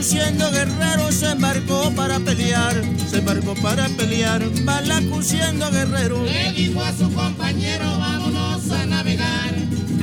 Siendo 0.01 0.51
guerrero 0.51 1.11
se 1.11 1.31
embarcó 1.31 1.91
para 1.95 2.19
pelear, 2.19 2.81
se 3.09 3.19
embarcó 3.19 3.53
para 3.55 3.87
pelear, 3.89 4.43
Balacu 4.63 5.21
siendo 5.21 5.69
guerrero. 5.71 6.23
Le 6.23 6.51
dijo 6.53 6.81
a 6.81 6.91
su 6.91 7.11
compañero, 7.13 7.85
vámonos 7.99 8.69
a 8.71 8.85
navegar, 8.85 9.53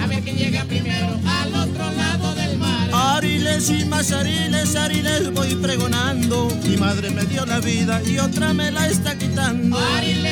a 0.00 0.06
ver 0.06 0.22
quién 0.22 0.36
llega 0.36 0.64
primero 0.64 1.18
al 1.26 1.54
otro 1.54 1.90
lado 1.92 2.34
del 2.34 2.58
mar. 2.58 2.90
Ariles 2.92 3.70
y 3.70 3.84
más 3.84 4.12
ariles, 4.12 4.76
ariles 4.76 5.32
voy 5.32 5.54
pregonando, 5.56 6.48
mi 6.64 6.76
madre 6.76 7.10
me 7.10 7.24
dio 7.24 7.44
la 7.44 7.58
vida 7.58 8.00
y 8.04 8.18
otra 8.18 8.54
me 8.54 8.70
la 8.70 8.86
está 8.86 9.16
quitando. 9.18 9.78
Ariles 9.96 10.27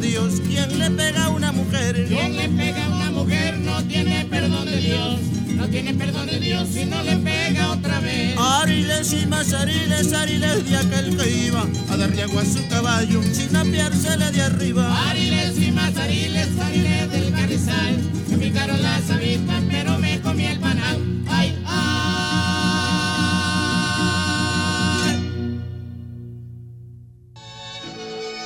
de 0.00 0.08
Dios. 0.08 0.40
¿Quién 0.48 0.78
le 0.78 0.90
pega 0.90 1.24
a 1.24 1.28
una 1.28 1.52
mujer? 1.52 2.06
¿Quién 2.08 2.36
le 2.36 2.48
pega 2.48 2.84
a 2.86 2.88
una 2.88 3.10
mujer? 3.10 3.58
No 3.58 3.82
tiene 3.84 4.24
perdón 4.24 4.66
de 4.66 4.76
Dios, 4.78 5.20
no 5.54 5.68
tiene 5.68 5.94
perdón 5.94 6.26
de 6.26 6.40
Dios 6.40 6.68
si 6.72 6.84
no 6.84 7.02
le 7.02 7.16
pega 7.18 7.70
otra 7.70 8.00
vez. 8.00 8.36
Ariles 8.36 9.12
y 9.12 9.26
más 9.26 9.52
ariles, 9.52 10.12
ariles 10.12 10.68
de 10.68 10.76
aquel 10.76 11.16
que 11.16 11.46
iba 11.46 11.64
a 11.90 11.96
darle 11.96 12.22
agua 12.22 12.42
a 12.42 12.44
su 12.44 12.66
caballo 12.68 13.22
sin 13.32 13.54
apiársele 13.54 14.32
de 14.32 14.42
arriba. 14.42 15.10
Ariles 15.10 15.58
y 15.58 15.70
más 15.70 15.96
ariles, 15.96 16.48
ariles 16.60 17.12
del 17.12 17.32
carrizal, 17.32 18.02
me 18.30 18.38
picaron 18.38 18.82
las 18.82 19.10
avispas 19.10 19.62
pero 19.70 19.93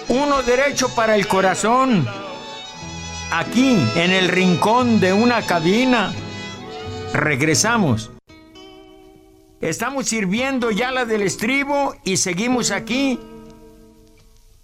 Uno 0.09 0.43
derecho 0.43 0.89
para 0.95 1.17
el 1.17 1.29
corazón. 1.29 2.07
Aquí, 3.31 3.77
en 3.95 4.11
el 4.11 4.29
rincón 4.29 5.01
de 5.01 5.13
una 5.13 5.43
cabina. 5.43 6.13
Regresamos. 7.13 8.11
Estamos 9.61 10.07
sirviendo 10.07 10.71
ya 10.71 10.93
la 10.93 11.05
del 11.05 11.23
estribo 11.23 11.95
y 12.05 12.17
seguimos 12.17 12.71
aquí 12.71 13.21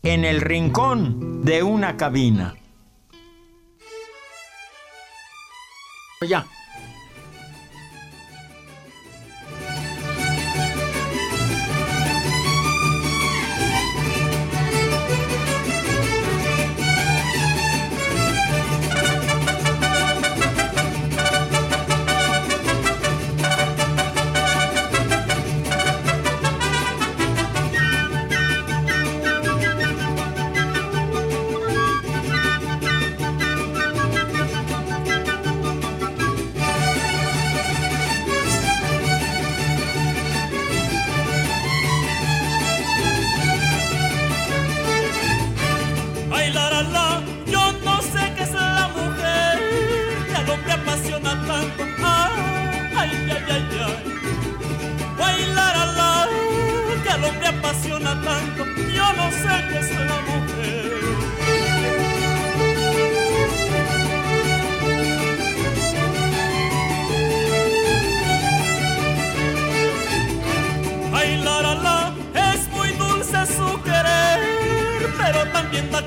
en 0.02 0.24
el 0.24 0.40
rincón 0.40 1.44
de 1.44 1.62
una 1.62 1.96
cabina. 1.98 2.54
Ya. 6.26 6.46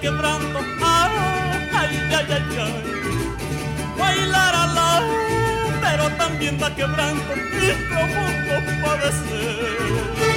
Quebrando. 0.02 0.60
Ay, 0.82 1.12
ay, 1.74 2.10
ay, 2.12 2.26
ay, 2.30 2.58
ay. 2.60 2.84
Bailar 3.98 4.56
al 4.56 4.78
pero 5.82 6.10
también 6.18 6.58
da 6.60 6.74
quebrando, 6.76 7.34
y 7.34 7.72
profundo 7.90 8.86
padecer. 8.86 10.37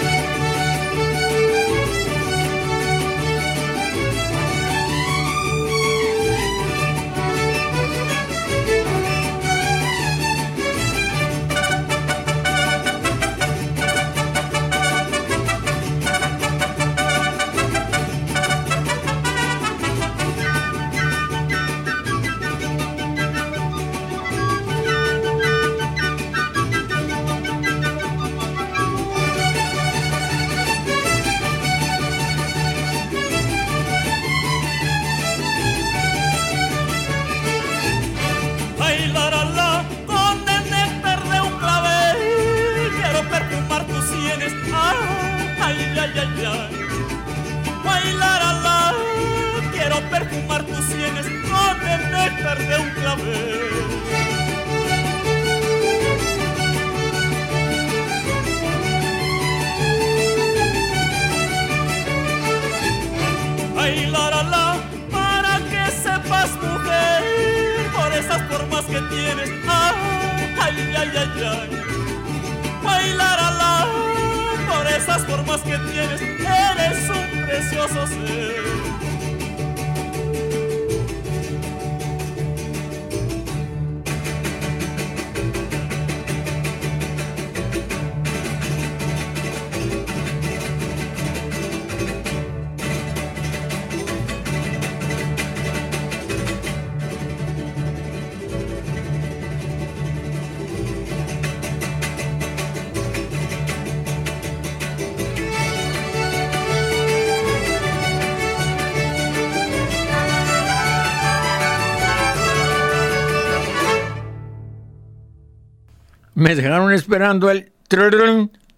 Me 116.40 116.54
dejaron 116.54 116.90
esperando 116.94 117.50
el... 117.50 117.70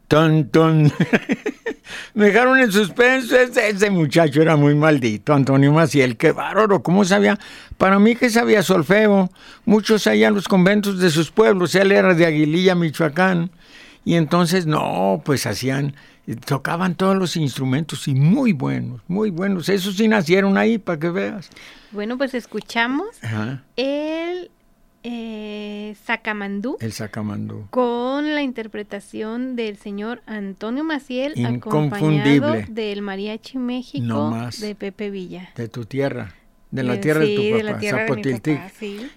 Ton, 0.09 0.49
ton. 0.49 0.93
Me 2.15 2.27
dejaron 2.27 2.59
en 2.59 2.73
suspenso. 2.73 3.37
Ese, 3.37 3.89
muchacho 3.89 4.43
era 4.43 4.57
muy 4.57 4.75
maldito, 4.75 5.33
Antonio 5.33 5.73
Maciel. 5.73 6.17
Qué 6.17 6.33
bárbaro, 6.33 6.83
¿cómo 6.83 7.05
sabía? 7.05 7.39
Para 7.79 8.01
mí 8.01 8.17
que 8.17 8.31
sabía 8.31 8.65
solfeo. 8.65 9.31
Muchos 9.65 10.09
allá 10.09 10.27
en 10.27 10.35
los 10.35 10.49
conventos 10.49 10.99
de 10.99 11.09
sus 11.11 11.31
pueblos. 11.31 11.77
Él 11.77 11.93
era 11.93 12.15
de 12.15 12.27
Aguililla, 12.27 12.75
Michoacán. 12.75 13.53
Y 14.05 14.17
entonces, 14.17 14.67
no, 14.67 15.23
pues 15.25 15.47
hacían, 15.47 15.95
tocaban 16.45 16.97
todos 16.97 17.15
los 17.17 17.37
instrumentos 17.37 18.09
y 18.09 18.17
muy 18.17 18.53
buenos, 18.53 19.03
muy 19.07 19.31
buenos. 19.31 19.69
Esos 19.69 19.95
sí 19.95 20.09
nacieron 20.09 20.59
ahí, 20.59 20.79
para 20.79 20.99
que 20.99 21.11
veas. 21.11 21.49
Bueno, 21.93 22.19
pues 22.19 22.35
escuchamos 22.35 23.07
el 23.77 24.51
eh, 25.03 25.97
Sacamandú. 26.05 26.77
El 26.81 26.93
Sacamandú. 26.93 27.67
Con 27.71 28.35
la 28.35 28.43
interpretación 28.43 29.57
del 29.57 29.77
señor 29.77 30.23
Antonio 30.27 30.85
Maciel, 30.85 31.45
acompañado 31.45 32.55
del 32.69 33.03
Mariachi 33.03 33.59
México 33.59 34.35
de 34.61 34.75
Pepe 34.75 35.11
Villa. 35.11 35.51
De 35.57 35.69
tu 35.69 35.85
tierra. 35.85 36.35
de 36.71 36.83
la 36.85 37.01
tierra 37.01 37.21
de 37.21 37.35
tu 37.35 37.67
papá, 37.67 37.81
Zapotiltic. 37.83 38.61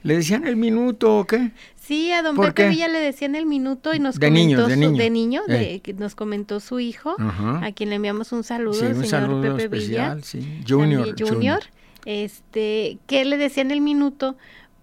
¿Le 0.04 0.16
decían 0.18 0.46
el 0.46 0.56
minuto 0.56 1.20
o 1.20 1.26
qué? 1.26 1.52
Sí, 1.76 2.12
a 2.12 2.22
don 2.24 2.36
Pepe 2.36 2.70
Villa 2.70 2.88
le 2.88 3.00
decían 3.00 3.36
el 3.36 3.46
minuto 3.46 3.94
y 3.94 4.00
nos 4.00 4.20
comentó 4.20 4.68
de 4.68 4.76
niño, 5.10 5.44
de 5.48 5.76
eh. 5.76 5.96
nos 5.98 6.16
comentó 6.16 6.60
su 6.60 6.80
hijo, 6.80 7.16
a 7.20 7.72
quien 7.74 7.90
le 7.90 7.96
enviamos 7.96 8.32
un 8.32 8.44
saludo, 8.44 8.74
sí, 8.74 8.86
un 8.86 8.96
señor 8.96 9.08
saludo 9.08 9.42
Pepe 9.42 9.64
especial, 9.66 10.16
Villa, 10.18 10.26
sí. 10.26 10.64
Junior, 10.68 11.16
Junior, 11.18 11.62
este, 12.06 12.98
que 13.08 13.24
le 13.26 13.38
decían 13.38 13.72
el 13.72 13.82
minuto 13.82 14.36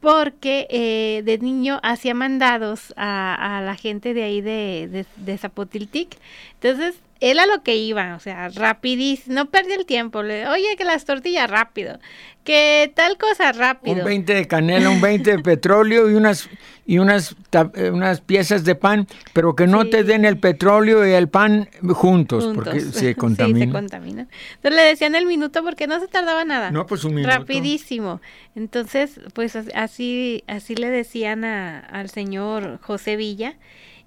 porque 0.03 0.67
eh, 0.69 1.23
de 1.25 1.39
niño 1.39 1.79
hacía 1.85 2.13
mandados 2.13 2.93
a, 2.97 3.63
la 3.65 3.77
gente 3.77 4.15
de 4.15 4.25
ahí 4.25 4.41
de, 4.41 5.07
de 5.17 5.39
Zapotiltic. 5.39 6.19
Entonces, 6.55 6.97
él 7.23 7.39
a 7.39 7.47
lo 7.47 7.63
que 7.63 7.77
iba, 7.77 8.17
o 8.17 8.19
sea, 8.19 8.49
rapidísimo, 8.49 9.37
no 9.37 9.49
perdía 9.49 9.77
el 9.77 9.87
tiempo, 9.87 10.25
le, 10.25 10.49
oye, 10.49 10.75
que 10.77 10.85
las 10.85 11.05
tortillas 11.05 11.49
rápido, 11.49 12.01
que 12.43 12.93
tal 12.97 13.17
cosa 13.17 13.53
rápido. 13.53 13.99
Un 13.99 14.05
20 14.05 14.35
de 14.35 14.49
canela, 14.49 14.91
un 14.91 15.01
20 15.01 15.37
de 15.37 15.39
petróleo 15.39 16.11
y 16.11 16.15
unas 16.15 16.51
y 16.85 16.99
unas 16.99 17.37
eh, 17.75 17.91
unas 17.91 18.21
piezas 18.21 18.65
de 18.65 18.75
pan, 18.75 19.07
pero 19.33 19.55
que 19.55 19.69
no 19.69 19.89
te 19.89 20.03
den 20.03 20.25
el 20.25 20.37
petróleo 20.37 21.07
y 21.07 21.13
el 21.13 21.29
pan 21.29 21.69
juntos, 21.91 22.51
porque 22.53 22.81
se 22.81 23.15
contamina. 23.15 23.59
Sí, 23.61 23.67
se 23.67 23.71
contamina. 23.71 24.27
Entonces 24.57 24.81
le 24.81 24.83
decían 24.83 25.15
el 25.15 25.27
minuto 25.27 25.63
porque 25.63 25.87
no 25.87 26.01
se 26.01 26.09
tardaba 26.09 26.45
nada. 26.45 26.73
No, 26.73 26.87
pues 26.87 27.05
un 27.05 27.15
minuto. 27.15 27.33
Rapidísimo. 27.33 28.21
Entonces, 28.57 29.21
pues 29.33 29.55
así 29.55 30.43
así 30.49 30.75
le 30.75 30.91
decían 30.91 31.45
a, 31.45 31.79
al 31.79 32.11
señor 32.11 32.81
José 32.83 33.15
Villa. 33.15 33.55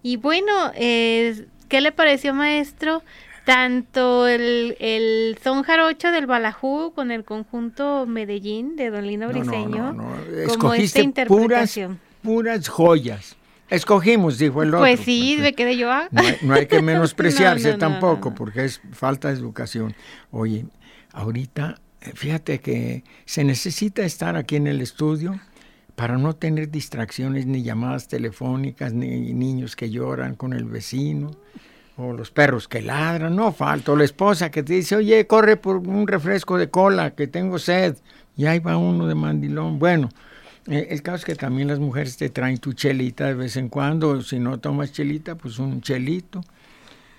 Y 0.04 0.18
bueno, 0.18 0.52
eh, 0.76 1.48
¿Qué 1.68 1.82
le 1.82 1.92
pareció, 1.92 2.34
maestro? 2.34 3.04
Tanto 3.46 4.28
el, 4.28 4.76
el 4.80 5.38
son 5.44 5.62
jarocho 5.64 6.12
del 6.12 6.26
Balajú 6.26 6.94
con 6.96 7.12
el 7.12 7.24
conjunto 7.24 8.08
Medellín 8.08 8.76
de 8.76 8.90
Don 8.90 9.06
Lino 9.06 9.28
Briseño, 9.28 9.94
no, 9.94 10.16
como 10.58 10.74
esta 10.74 11.02
interpretación. 11.02 12.00
Puras, 12.24 12.64
puras 12.64 12.70
joyas. 12.70 13.36
Escogimos, 13.70 14.38
dijo 14.38 14.64
el 14.64 14.70
pues 14.70 14.82
otro. 14.82 14.96
Pues 14.96 15.00
sí, 15.06 15.38
me 15.40 15.54
quedé 15.54 15.78
yo. 15.78 15.92
Ah. 15.92 16.08
No, 16.42 16.54
hay, 16.54 16.66
que 16.68 16.82
menospreciarse 16.82 17.76
tampoco, 17.76 18.34
porque 18.34 18.66
es 18.66 18.82
falta 18.92 19.30
de 19.30 19.36
educación. 19.36 19.96
Oye, 20.32 20.66
ahorita, 21.14 21.80
fíjate 22.14 22.60
que 22.60 23.04
se 23.26 23.44
necesita 23.44 24.04
estar 24.04 24.36
aquí 24.36 24.56
en 24.56 24.68
el 24.68 24.82
estudio 24.82 25.40
para 25.96 26.18
no 26.18 26.36
tener 26.36 26.70
distracciones 26.70 27.46
ni 27.46 27.64
llamadas 27.64 28.08
telefónicas, 28.08 28.94
ni 28.94 29.34
niños 29.34 29.76
que 29.76 29.90
lloran 29.90 30.36
con 30.36 30.54
el 30.54 30.66
vecino, 30.66 31.32
o 31.98 32.12
los 32.12 32.32
perros 32.32 32.68
que 32.68 32.82
ladran, 32.82 33.36
no 33.36 33.54
falta, 33.54 33.94
o 33.94 33.96
la 33.96 34.04
esposa 34.04 34.52
que 34.52 34.64
te 34.64 34.74
dice, 34.74 34.98
oye, 34.98 35.26
corre 35.26 35.56
por 35.56 35.78
un 35.78 36.06
refresco 36.08 36.58
de 36.58 36.70
cola, 36.70 37.16
que 37.16 37.28
tengo 37.28 37.58
sed, 37.60 37.96
y 38.36 38.46
ahí 38.46 38.60
va 38.60 38.76
uno 38.76 39.08
de 39.08 39.16
mandilón. 39.16 39.80
Bueno, 39.80 40.10
eh, 40.68 40.88
el 40.90 41.02
caso 41.02 41.18
es 41.18 41.26
que 41.26 41.36
también 41.36 41.70
las 41.70 41.80
mujeres 41.80 42.18
te 42.18 42.30
traen 42.30 42.58
tu 42.58 42.74
chelita 42.74 43.28
de 43.28 43.36
vez 43.36 43.56
en 43.56 43.70
cuando, 43.70 44.22
si 44.22 44.40
no 44.40 44.60
tomas 44.60 44.92
chelita, 44.92 45.36
pues 45.36 45.60
un 45.60 45.80
chelito. 45.80 46.42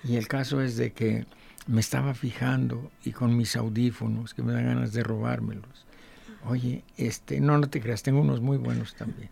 Y 0.03 0.17
el 0.17 0.27
caso 0.27 0.61
es 0.61 0.77
de 0.77 0.91
que 0.93 1.25
me 1.65 1.81
estaba 1.81 2.13
fijando 2.13 2.91
y 3.03 3.11
con 3.11 3.35
mis 3.35 3.55
audífonos, 3.55 4.35
que 4.35 4.43
me 4.43 4.53
dan 4.53 4.67
ganas 4.67 4.93
de 4.93 5.01
robármelos 5.01 5.86
Oye, 6.49 6.83
este, 6.95 7.41
no, 7.41 7.57
no 7.57 7.69
te 7.69 7.81
creas, 7.81 8.03
tengo 8.03 8.21
unos 8.21 8.41
muy 8.41 8.57
buenos 8.57 8.95
también. 8.95 9.29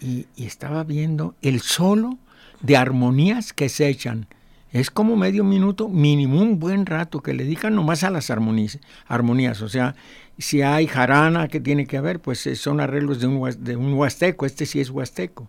Y, 0.00 0.26
estaba 0.36 0.84
viendo 0.84 1.34
el 1.42 1.60
solo 1.60 2.18
de 2.60 2.76
armonías 2.76 3.52
que 3.52 3.68
se 3.68 3.88
echan. 3.88 4.26
Es 4.70 4.90
como 4.90 5.16
medio 5.16 5.44
minuto, 5.44 5.88
mínimo 5.88 6.40
un 6.40 6.58
buen 6.58 6.86
rato 6.86 7.20
que 7.20 7.34
le 7.34 7.44
dedican 7.44 7.74
nomás 7.74 8.04
a 8.04 8.10
las 8.10 8.30
armonías. 8.30 8.78
armonías. 9.06 9.60
O 9.60 9.68
sea, 9.68 9.94
si 10.38 10.62
hay 10.62 10.86
jarana 10.86 11.48
que 11.48 11.60
tiene 11.60 11.86
que 11.86 11.98
haber, 11.98 12.20
pues 12.20 12.46
eh, 12.46 12.56
son 12.56 12.80
arreglos 12.80 13.20
de 13.20 13.26
un, 13.26 13.64
de 13.64 13.76
un 13.76 13.92
huasteco. 13.94 14.46
Este 14.46 14.64
sí 14.64 14.80
es 14.80 14.90
huasteco, 14.90 15.48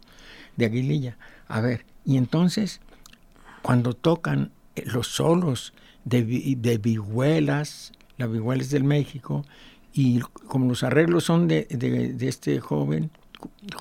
de 0.57 0.65
Aguililla. 0.65 1.17
A 1.47 1.61
ver, 1.61 1.85
y 2.05 2.17
entonces, 2.17 2.81
cuando 3.61 3.93
tocan 3.93 4.51
eh, 4.75 4.83
los 4.85 5.07
solos 5.07 5.73
de, 6.05 6.55
de 6.57 6.77
vihuelas, 6.77 7.93
las 8.17 8.31
vihuelas 8.31 8.69
del 8.69 8.83
México, 8.83 9.45
y 9.93 10.19
como 10.19 10.67
los 10.67 10.83
arreglos 10.83 11.23
son 11.23 11.47
de, 11.47 11.65
de, 11.69 12.27
este 12.27 12.59
joven, 12.59 13.11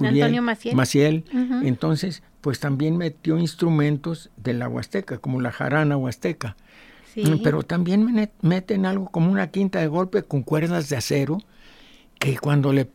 Antonio 0.01 0.43
Maciel, 0.75 1.25
entonces 1.65 2.23
pues 2.43 2.61
también 2.61 2.97
metió 2.97 3.39
instrumentos 3.39 4.31
de 4.37 4.53
la 4.53 4.69
Huasteca, 4.69 5.19
como 5.19 5.41
la 5.41 5.53
jarana 5.53 5.97
huasteca. 5.97 6.57
Pero 7.43 7.63
también 7.63 8.31
meten 8.41 8.87
algo 8.87 9.09
como 9.11 9.31
una 9.31 9.49
quinta 9.51 9.81
de 9.81 9.87
golpe 9.87 10.23
con 10.23 10.43
cuerdas 10.43 10.89
de 10.89 10.97
acero, 10.97 11.39
que 12.19 12.37
cuando 12.39 12.73
le 12.73 12.89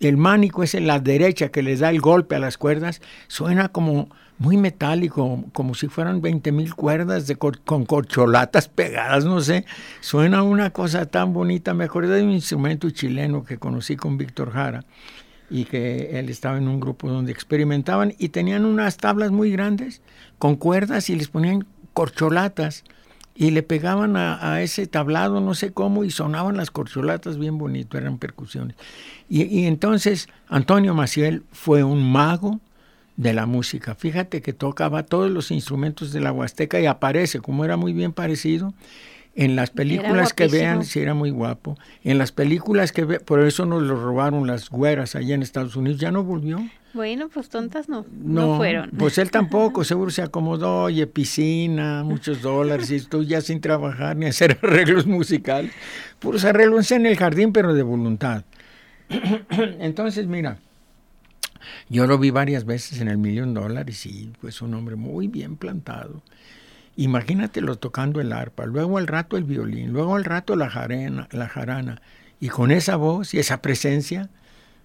el 0.00 0.16
mánico 0.16 0.62
es 0.62 0.74
en 0.74 0.86
la 0.86 1.00
derecha 1.00 1.50
que 1.50 1.62
les 1.62 1.80
da 1.80 1.90
el 1.90 2.00
golpe 2.00 2.34
a 2.36 2.38
las 2.38 2.58
cuerdas, 2.58 3.00
suena 3.28 3.68
como 3.68 4.08
muy 4.38 4.56
metálico, 4.56 5.44
como 5.52 5.74
si 5.74 5.88
fueran 5.88 6.20
20 6.20 6.52
mil 6.52 6.74
cuerdas 6.74 7.26
de 7.26 7.36
con 7.36 7.84
corcholatas 7.86 8.68
pegadas, 8.68 9.24
no 9.24 9.40
sé. 9.40 9.64
Suena 10.00 10.42
una 10.44 10.70
cosa 10.70 11.06
tan 11.06 11.32
bonita. 11.32 11.74
Me 11.74 11.84
acordé 11.84 12.16
de 12.16 12.22
un 12.22 12.30
instrumento 12.30 12.88
chileno 12.90 13.44
que 13.44 13.58
conocí 13.58 13.96
con 13.96 14.16
Víctor 14.16 14.52
Jara 14.52 14.84
y 15.50 15.64
que 15.64 16.18
él 16.18 16.28
estaba 16.28 16.58
en 16.58 16.68
un 16.68 16.78
grupo 16.78 17.10
donde 17.10 17.32
experimentaban 17.32 18.14
y 18.18 18.28
tenían 18.28 18.64
unas 18.64 18.96
tablas 18.96 19.32
muy 19.32 19.50
grandes 19.50 20.02
con 20.38 20.56
cuerdas 20.56 21.10
y 21.10 21.16
les 21.16 21.28
ponían 21.28 21.66
corcholatas 21.92 22.84
y 23.40 23.52
le 23.52 23.62
pegaban 23.62 24.16
a, 24.16 24.60
ese 24.62 24.88
tablado, 24.88 25.40
no 25.40 25.54
sé 25.54 25.72
cómo, 25.72 26.02
y 26.02 26.10
sonaban 26.10 26.56
las 26.56 26.72
corcholatas 26.72 27.38
bien 27.38 27.56
bonito, 27.56 27.96
eran 27.96 28.18
percusiones. 28.18 28.76
Y, 29.28 29.44
y 29.44 29.66
entonces 29.66 30.28
Antonio 30.48 30.92
Maciel 30.92 31.44
fue 31.52 31.84
un 31.84 32.10
mago 32.10 32.58
de 33.16 33.32
la 33.32 33.46
música. 33.46 33.94
Fíjate 33.94 34.42
que 34.42 34.52
tocaba 34.52 35.04
todos 35.04 35.30
los 35.30 35.52
instrumentos 35.52 36.12
de 36.12 36.20
la 36.20 36.32
Huasteca 36.32 36.80
y 36.80 36.86
aparece, 36.86 37.38
como 37.38 37.64
era 37.64 37.76
muy 37.76 37.92
bien 37.92 38.12
parecido, 38.12 38.74
en 39.38 39.54
las 39.54 39.70
películas 39.70 40.32
que 40.32 40.48
vean, 40.48 40.84
si 40.84 40.98
era 40.98 41.14
muy 41.14 41.30
guapo, 41.30 41.78
en 42.02 42.18
las 42.18 42.32
películas 42.32 42.90
que 42.90 43.04
ve, 43.04 43.20
por 43.20 43.38
eso 43.38 43.66
nos 43.66 43.84
lo 43.84 43.94
robaron 43.94 44.48
las 44.48 44.68
güeras 44.68 45.14
allá 45.14 45.36
en 45.36 45.42
Estados 45.42 45.76
Unidos, 45.76 46.00
ya 46.00 46.10
no 46.10 46.24
volvió. 46.24 46.68
Bueno, 46.92 47.28
pues 47.28 47.48
tontas 47.48 47.88
no, 47.88 48.04
no, 48.10 48.56
fueron. 48.56 48.90
Pues 48.98 49.16
él 49.16 49.30
tampoco, 49.30 49.84
seguro 49.84 50.10
se 50.10 50.22
acomodó, 50.22 50.82
oye, 50.82 51.06
piscina, 51.06 52.02
muchos 52.02 52.42
dólares, 52.42 52.90
y 52.90 53.00
tú 53.00 53.22
ya 53.22 53.40
sin 53.40 53.60
trabajar 53.60 54.16
ni 54.16 54.26
hacer 54.26 54.58
arreglos 54.62 55.06
musicales, 55.06 55.70
puros 56.18 56.44
arreglos 56.44 56.90
en 56.90 57.06
el 57.06 57.16
jardín, 57.16 57.52
pero 57.52 57.74
de 57.74 57.84
voluntad. 57.84 58.42
Entonces, 59.78 60.26
mira, 60.26 60.58
yo 61.88 62.08
lo 62.08 62.18
vi 62.18 62.30
varias 62.30 62.64
veces 62.64 63.00
en 63.00 63.06
el 63.06 63.18
Millón 63.18 63.54
Dólares 63.54 64.04
y 64.04 64.32
pues 64.40 64.62
un 64.62 64.74
hombre 64.74 64.96
muy 64.96 65.28
bien 65.28 65.56
plantado. 65.56 66.22
Imagínatelo 66.98 67.76
tocando 67.76 68.20
el 68.20 68.32
arpa, 68.32 68.66
luego 68.66 68.98
al 68.98 69.06
rato 69.06 69.36
el 69.36 69.44
violín, 69.44 69.92
luego 69.92 70.16
al 70.16 70.24
rato 70.24 70.56
la 70.56 70.68
jarana, 70.68 71.28
la 71.32 71.48
jarana. 71.48 72.02
Y 72.40 72.48
con 72.48 72.70
esa 72.70 72.96
voz 72.96 73.32
y 73.34 73.38
esa 73.38 73.62
presencia. 73.62 74.28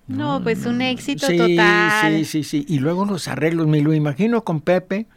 No, 0.08 0.42
pues 0.44 0.66
un 0.66 0.82
éxito 0.82 1.28
total. 1.28 2.18
Sí, 2.18 2.26
sí, 2.26 2.44
sí. 2.44 2.66
Y 2.70 2.80
luego 2.80 3.06
los 3.06 3.28
arreglos, 3.28 3.68
me 3.68 3.82
lo 3.82 3.94
imagino 3.94 4.44
con 4.44 4.62
Pepe 4.62 5.08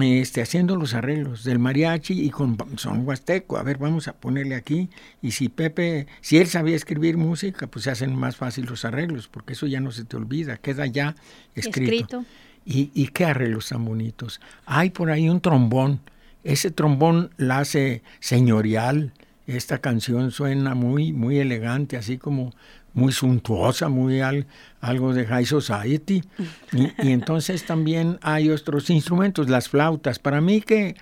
este, 0.00 0.40
haciendo 0.40 0.76
los 0.76 0.94
arreglos 0.94 1.42
del 1.42 1.58
mariachi 1.58 2.24
y 2.24 2.30
con 2.30 2.56
son 2.76 3.06
huasteco. 3.06 3.56
A 3.56 3.64
ver, 3.64 3.78
vamos 3.78 4.06
a 4.06 4.12
ponerle 4.12 4.54
aquí. 4.54 4.88
Y 5.20 5.32
si 5.32 5.48
Pepe, 5.48 6.06
si 6.20 6.38
él 6.38 6.46
sabía 6.46 6.76
escribir 6.76 7.16
música, 7.16 7.66
pues 7.66 7.84
se 7.84 7.90
hacen 7.90 8.14
más 8.14 8.36
fácil 8.36 8.66
los 8.66 8.84
arreglos, 8.84 9.26
porque 9.26 9.54
eso 9.54 9.66
ya 9.66 9.80
no 9.80 9.90
se 9.90 10.04
te 10.04 10.16
olvida, 10.16 10.58
queda 10.58 10.86
ya 10.86 11.16
escrito. 11.54 12.24
Y, 12.64 12.90
y 12.94 13.08
qué 13.08 13.24
arreglos 13.24 13.70
tan 13.70 13.84
bonitos. 13.84 14.40
Hay 14.64 14.90
por 14.90 15.10
ahí 15.10 15.28
un 15.28 15.40
trombón. 15.40 16.00
Ese 16.44 16.70
trombón 16.70 17.30
la 17.36 17.58
hace 17.58 18.02
señorial. 18.20 19.12
Esta 19.46 19.78
canción 19.78 20.30
suena 20.30 20.74
muy, 20.74 21.12
muy 21.12 21.38
elegante, 21.38 21.96
así 21.96 22.18
como 22.18 22.52
muy 22.94 23.12
suntuosa, 23.12 23.88
muy 23.88 24.20
algo 24.80 25.14
de 25.14 25.26
high 25.26 25.46
society. 25.46 26.22
Y, 26.72 26.88
entonces 27.10 27.64
también 27.64 28.18
hay 28.22 28.50
otros 28.50 28.90
instrumentos, 28.90 29.48
las 29.48 29.68
flautas. 29.68 30.18
Para 30.18 30.40
mí 30.40 30.60
que, 30.60 30.96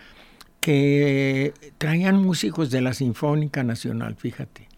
que 0.60 1.52
traían 1.78 2.22
músicos 2.22 2.70
de 2.70 2.80
la 2.80 2.94
Sinfónica 2.94 3.62
Nacional, 3.62 4.16
fíjate. 4.16 4.68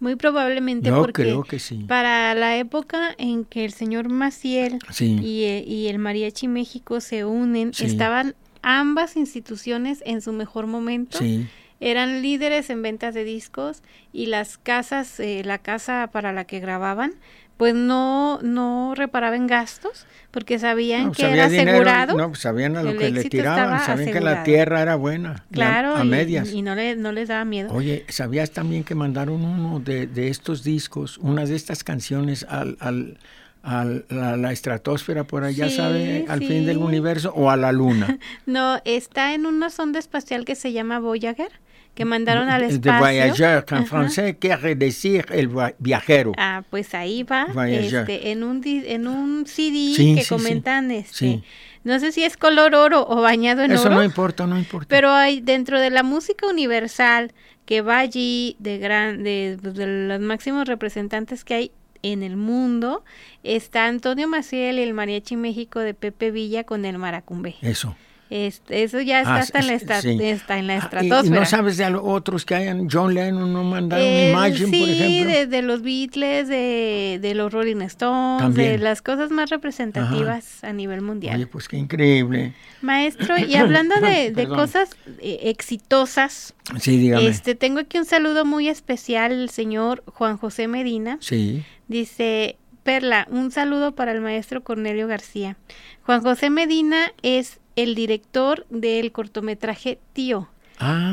Muy 0.00 0.16
probablemente 0.16 0.88
Yo 0.88 0.96
porque 1.00 1.22
creo 1.22 1.44
que 1.44 1.60
sí. 1.60 1.84
para 1.86 2.34
la 2.34 2.56
época 2.56 3.14
en 3.18 3.44
que 3.44 3.64
el 3.64 3.72
señor 3.72 4.08
Maciel 4.08 4.80
y, 4.98 5.44
y, 5.64 5.86
el 5.86 6.00
Mariachi 6.00 6.48
México 6.48 7.00
se 7.00 7.24
unen, 7.24 7.70
estaban 7.78 8.34
ambas 8.62 9.16
instituciones 9.16 10.02
en 10.06 10.20
su 10.20 10.32
mejor 10.32 10.66
momento. 10.66 11.18
Sí 11.18 11.48
eran 11.82 12.22
líderes 12.22 12.70
en 12.70 12.80
ventas 12.80 13.12
de 13.12 13.24
discos 13.24 13.82
y 14.12 14.26
las 14.26 14.56
casas, 14.56 15.18
eh, 15.18 15.42
la 15.44 15.58
casa 15.58 16.08
para 16.12 16.32
la 16.32 16.44
que 16.44 16.60
grababan, 16.60 17.14
pues 17.56 17.74
no, 17.74 18.40
no 18.40 18.94
reparaba 18.94 19.34
en 19.34 19.48
gastos 19.48 20.06
porque 20.30 20.60
sabían 20.60 21.10
que 21.10 21.30
era 21.30 21.46
asegurado. 21.46 22.16
no, 22.16 22.34
sabían 22.36 22.76
a 22.76 22.84
lo 22.84 22.96
que 22.96 23.10
le 23.10 23.24
tiraban, 23.24 23.84
sabían 23.84 24.12
que 24.12 24.20
la 24.20 24.44
tierra 24.44 24.80
era 24.80 24.94
buena, 24.94 25.44
claro, 25.50 25.96
a 25.96 26.04
medias. 26.04 26.52
Y, 26.52 26.62
no, 26.62 26.76
le, 26.76 26.94
no 26.94 27.10
les 27.10 27.28
daba 27.28 27.44
miedo. 27.44 27.72
Oye, 27.74 28.06
¿sabías 28.08 28.52
también 28.52 28.84
que 28.84 28.94
mandaron 28.94 29.44
uno 29.44 29.80
de, 29.80 30.06
de 30.06 30.28
estos 30.28 30.62
discos, 30.62 31.18
una 31.18 31.44
de 31.46 31.56
estas 31.56 31.82
canciones 31.82 32.46
al, 32.48 32.76
al 32.78 33.18
a 33.62 33.84
la, 33.84 34.52
estratosfera 34.52 35.24
por 35.24 35.44
allá, 35.44 35.70
¿sabe? 35.70 36.24
Al 36.28 36.40
fin 36.40 36.66
del 36.66 36.78
universo 36.78 37.32
o 37.34 37.50
a 37.50 37.56
la 37.56 37.72
luna. 37.72 38.18
no, 38.46 38.80
está 38.84 39.34
en 39.34 39.46
una 39.46 39.70
sonda 39.70 39.98
espacial 39.98 40.44
que 40.44 40.54
se 40.54 40.72
llama 40.72 40.98
Voyager 40.98 41.50
que 41.94 42.04
mandaron 42.04 42.48
al 42.48 42.62
espacio. 42.62 42.92
De 42.92 42.98
voyageur, 42.98 43.64
que 43.64 43.74
en 43.74 43.86
francés 43.86 44.36
quiere 44.38 44.74
decir 44.74 45.26
el 45.30 45.50
viajero. 45.78 46.32
Ah, 46.38 46.62
pues 46.70 46.94
ahí 46.94 47.22
va, 47.22 47.46
este, 47.68 48.30
en 48.30 48.44
un 48.44 48.62
en 48.64 49.06
un 49.06 49.46
CD 49.46 50.16
que 50.16 50.24
comentan, 50.26 50.90
este, 50.90 51.42
no 51.84 51.98
sé 51.98 52.12
si 52.12 52.24
es 52.24 52.36
color 52.36 52.74
oro 52.74 53.06
o 53.06 53.20
bañado 53.20 53.62
en 53.62 53.72
oro. 53.72 53.80
Eso 53.80 53.90
no 53.90 54.02
importa, 54.02 54.46
no 54.46 54.58
importa. 54.58 54.86
Pero 54.88 55.10
hay 55.10 55.40
dentro 55.40 55.78
de 55.80 55.90
la 55.90 56.02
música 56.02 56.46
universal 56.46 57.32
que 57.66 57.82
va 57.82 57.98
allí 57.98 58.56
de 58.58 58.78
gran, 58.78 59.22
de, 59.22 59.58
pues, 59.60 59.74
de 59.74 59.86
los 60.08 60.20
máximos 60.20 60.66
representantes 60.66 61.44
que 61.44 61.54
hay 61.54 61.72
en 62.02 62.22
el 62.22 62.36
mundo, 62.36 63.04
está 63.42 63.86
Antonio 63.86 64.28
Maciel 64.28 64.78
y 64.78 64.82
el 64.82 64.94
Mariachi 64.94 65.36
México 65.36 65.80
de 65.80 65.94
Pepe 65.94 66.30
Villa 66.30 66.64
con 66.64 66.84
el 66.84 66.98
Maracumbe. 66.98 67.56
Eso. 67.62 67.96
Este, 68.34 68.82
eso 68.82 68.98
ya 69.02 69.18
está, 69.18 69.34
ah, 69.34 69.38
hasta 69.40 69.58
en 69.58 69.66
la 69.66 69.74
está 69.74 70.58
en 70.58 70.66
la 70.66 70.76
estratosfera. 70.76 71.22
¿Y, 71.22 71.28
no 71.28 71.44
sabes 71.44 71.76
de 71.76 71.84
otros 71.94 72.46
que 72.46 72.54
hayan? 72.54 72.88
John 72.90 73.12
Lennon 73.12 73.52
no 73.52 73.62
mandaron 73.62 74.06
eh, 74.06 74.30
Imagine, 74.30 74.78
por 74.78 74.88
ejemplo. 74.88 75.34
Sí, 75.34 75.46
de, 75.48 75.60
los 75.60 75.82
Beatles, 75.82 76.48
de, 76.48 77.18
de 77.20 77.34
los 77.34 77.52
Rolling 77.52 77.82
Stones, 77.82 78.54
de 78.54 78.78
las 78.78 79.02
cosas 79.02 79.30
más 79.30 79.50
representativas 79.50 80.64
a 80.64 80.72
nivel 80.72 81.02
mundial. 81.02 81.36
Oye, 81.36 81.46
pues 81.46 81.68
qué 81.68 81.76
increíble. 81.76 82.54
Maestro, 82.80 83.36
y 83.46 83.54
hablando 83.54 83.96
de, 84.00 84.48
cosas 84.48 84.96
eh, 85.20 85.40
exitosas, 85.50 86.54
sí, 86.80 86.96
dígame. 86.96 87.26
este, 87.26 87.54
tengo 87.54 87.80
aquí 87.80 87.98
un 87.98 88.06
saludo 88.06 88.46
muy 88.46 88.66
especial 88.66 89.32
al 89.32 89.50
señor 89.50 90.04
Juan 90.06 90.38
José 90.38 90.68
Medina. 90.68 91.18
Sí. 91.20 91.64
Dice, 91.92 92.56
Perla, 92.84 93.28
un 93.30 93.50
saludo 93.50 93.94
para 93.94 94.12
el 94.12 94.22
maestro 94.22 94.62
Cornelio 94.62 95.06
García. 95.06 95.58
Juan 96.06 96.22
José 96.22 96.48
Medina 96.48 97.12
es 97.20 97.60
el 97.76 97.94
director 97.94 98.66
del 98.70 99.12
cortometraje 99.12 99.98
Tío. 100.14 100.48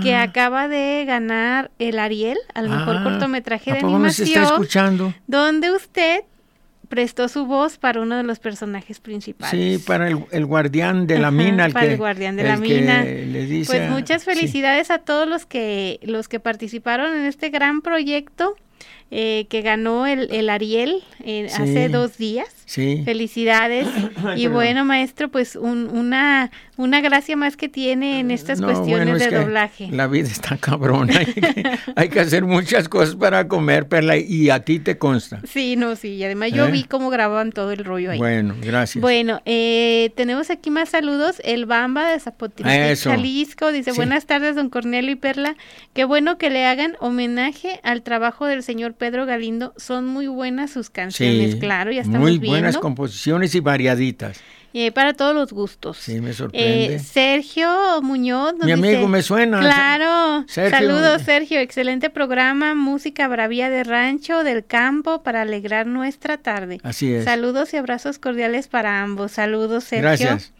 que 0.01 0.15
ah. 0.15 0.21
acaba 0.21 0.69
de 0.69 1.03
ganar 1.05 1.69
el 1.79 1.99
Ariel 1.99 2.37
al 2.53 2.69
mejor 2.69 2.95
ah, 2.95 3.03
cortometraje 3.03 3.73
de 3.73 3.79
animación. 3.79 4.29
está 4.29 4.43
escuchando? 4.43 5.13
Donde 5.27 5.69
usted 5.71 6.21
prestó 6.87 7.27
su 7.27 7.45
voz 7.45 7.77
para 7.77 7.99
uno 7.99 8.15
de 8.15 8.23
los 8.23 8.39
personajes 8.39 9.01
principales. 9.01 9.51
Sí, 9.51 9.83
para 9.85 10.07
el, 10.07 10.45
guardián 10.45 11.07
de 11.07 11.19
la 11.19 11.29
mina. 11.29 11.65
El 11.65 11.73
para 11.73 11.91
el 11.91 11.97
guardián 11.97 12.37
de 12.37 12.43
la 12.45 12.55
mina. 12.55 13.05
pues 13.67 13.89
muchas 13.91 14.23
felicidades 14.23 14.91
a 14.91 14.99
todos 14.99 15.27
los 15.27 15.45
que, 15.45 15.99
los 16.03 16.29
que 16.29 16.39
participaron 16.39 17.13
en 17.17 17.25
este 17.25 17.49
gran 17.49 17.81
proyecto 17.81 18.55
eh, 19.11 19.47
que 19.49 19.61
ganó 19.61 20.07
el, 20.07 20.31
el 20.31 20.49
Ariel 20.49 21.03
eh, 21.23 21.47
hace 21.53 21.89
dos 21.89 22.17
días. 22.17 22.47
Sí. 22.69 23.01
Felicidades. 23.03 23.87
y 24.37 24.45
bueno, 24.45 24.85
maestro, 24.85 25.29
pues 25.29 25.55
un, 25.55 25.87
una, 25.87 26.51
una 26.77 27.01
gracia 27.01 27.35
más 27.35 27.57
que 27.57 27.67
tiene 27.67 28.19
en 28.19 28.29
estas 28.29 28.61
cuestiones 28.61 29.17
de 29.17 29.31
doblaje. 29.31 29.87
La 29.91 30.05
vida 30.05 30.27
está 30.27 30.55
cabrona. 30.55 31.15
Hay 31.95 32.09
que, 32.09 32.19
hacer 32.19 32.45
muchas 32.45 32.87
cosas 32.87 33.15
para 33.15 33.47
comer, 33.47 33.87
Perla, 33.87 34.17
y 34.17 34.51
a 34.51 34.59
ti 34.59 34.77
te 34.77 34.99
consta. 34.99 35.41
Sí, 35.47 35.77
no, 35.77 35.95
sí. 35.95 36.09
Y 36.09 36.23
además 36.23 36.51
yo 36.51 36.67
¿Eh? 36.67 36.71
vi 36.71 36.83
cómo 36.83 37.09
grababan 37.09 37.53
todo 37.53 37.71
el 37.71 37.83
rollo 37.83 38.11
ahí. 38.11 38.19
Bueno, 38.19 38.53
gracias. 38.61 39.01
Bueno, 39.01 39.41
tenemos 39.43 40.51
aquí 40.51 40.69
más 40.69 40.89
saludos. 40.89 41.41
El 41.43 41.65
Bamba 41.65 42.11
de 42.11 42.19
Zapotillo, 42.19 42.69
Jalisco, 42.69 43.71
dice, 43.71 43.93
buenas 43.93 44.27
tardes, 44.27 44.55
don 44.55 44.69
Cornelio 44.69 45.09
y 45.09 45.15
Perla. 45.15 45.55
Qué 45.95 46.03
bueno 46.03 46.37
que 46.37 46.51
le 46.51 46.67
hagan 46.67 46.97
homenaje 46.99 47.79
al 47.81 48.03
trabajo 48.03 48.45
del 48.45 48.61
señor 48.61 48.93
Pedro 48.93 49.25
Galindo, 49.25 49.73
son 49.75 50.05
muy 50.05 50.27
buenas 50.27 50.69
sus 50.69 50.91
canciones, 50.91 51.55
claro, 51.55 51.91
ya 51.91 52.01
estamos 52.01 52.29
muy 52.29 52.37
buenas 52.59 52.77
composiciones 52.77 53.55
y 53.55 53.59
variaditas. 53.59 54.39
Eh, 54.71 54.91
para 54.91 55.13
todos 55.13 55.33
los 55.33 55.51
gustos. 55.51 55.97
Sí, 55.97 56.21
me 56.21 56.31
sorprende. 56.31 56.95
Eh, 56.95 56.99
Sergio 56.99 58.01
Muñoz. 58.03 58.53
Mi 58.61 58.71
amigo 58.71 59.07
me 59.07 59.23
suena. 59.23 59.59
Claro. 59.61 60.45
Saludos, 60.47 61.23
Sergio. 61.23 61.59
Excelente 61.59 62.11
programa. 62.11 62.75
Música 62.75 63.27
bravía 63.27 63.71
de 63.71 63.83
rancho, 63.83 64.43
del 64.43 64.63
campo, 64.63 65.23
para 65.23 65.41
alegrar 65.41 65.87
nuestra 65.87 66.37
tarde. 66.37 66.79
Así 66.83 67.11
es. 67.11 67.25
Saludos 67.25 67.73
y 67.73 67.77
abrazos 67.77 68.19
cordiales 68.19 68.67
para 68.67 69.01
ambos. 69.01 69.31
Saludos, 69.31 69.85
Sergio. 69.85 70.03
Gracias. 70.03 70.53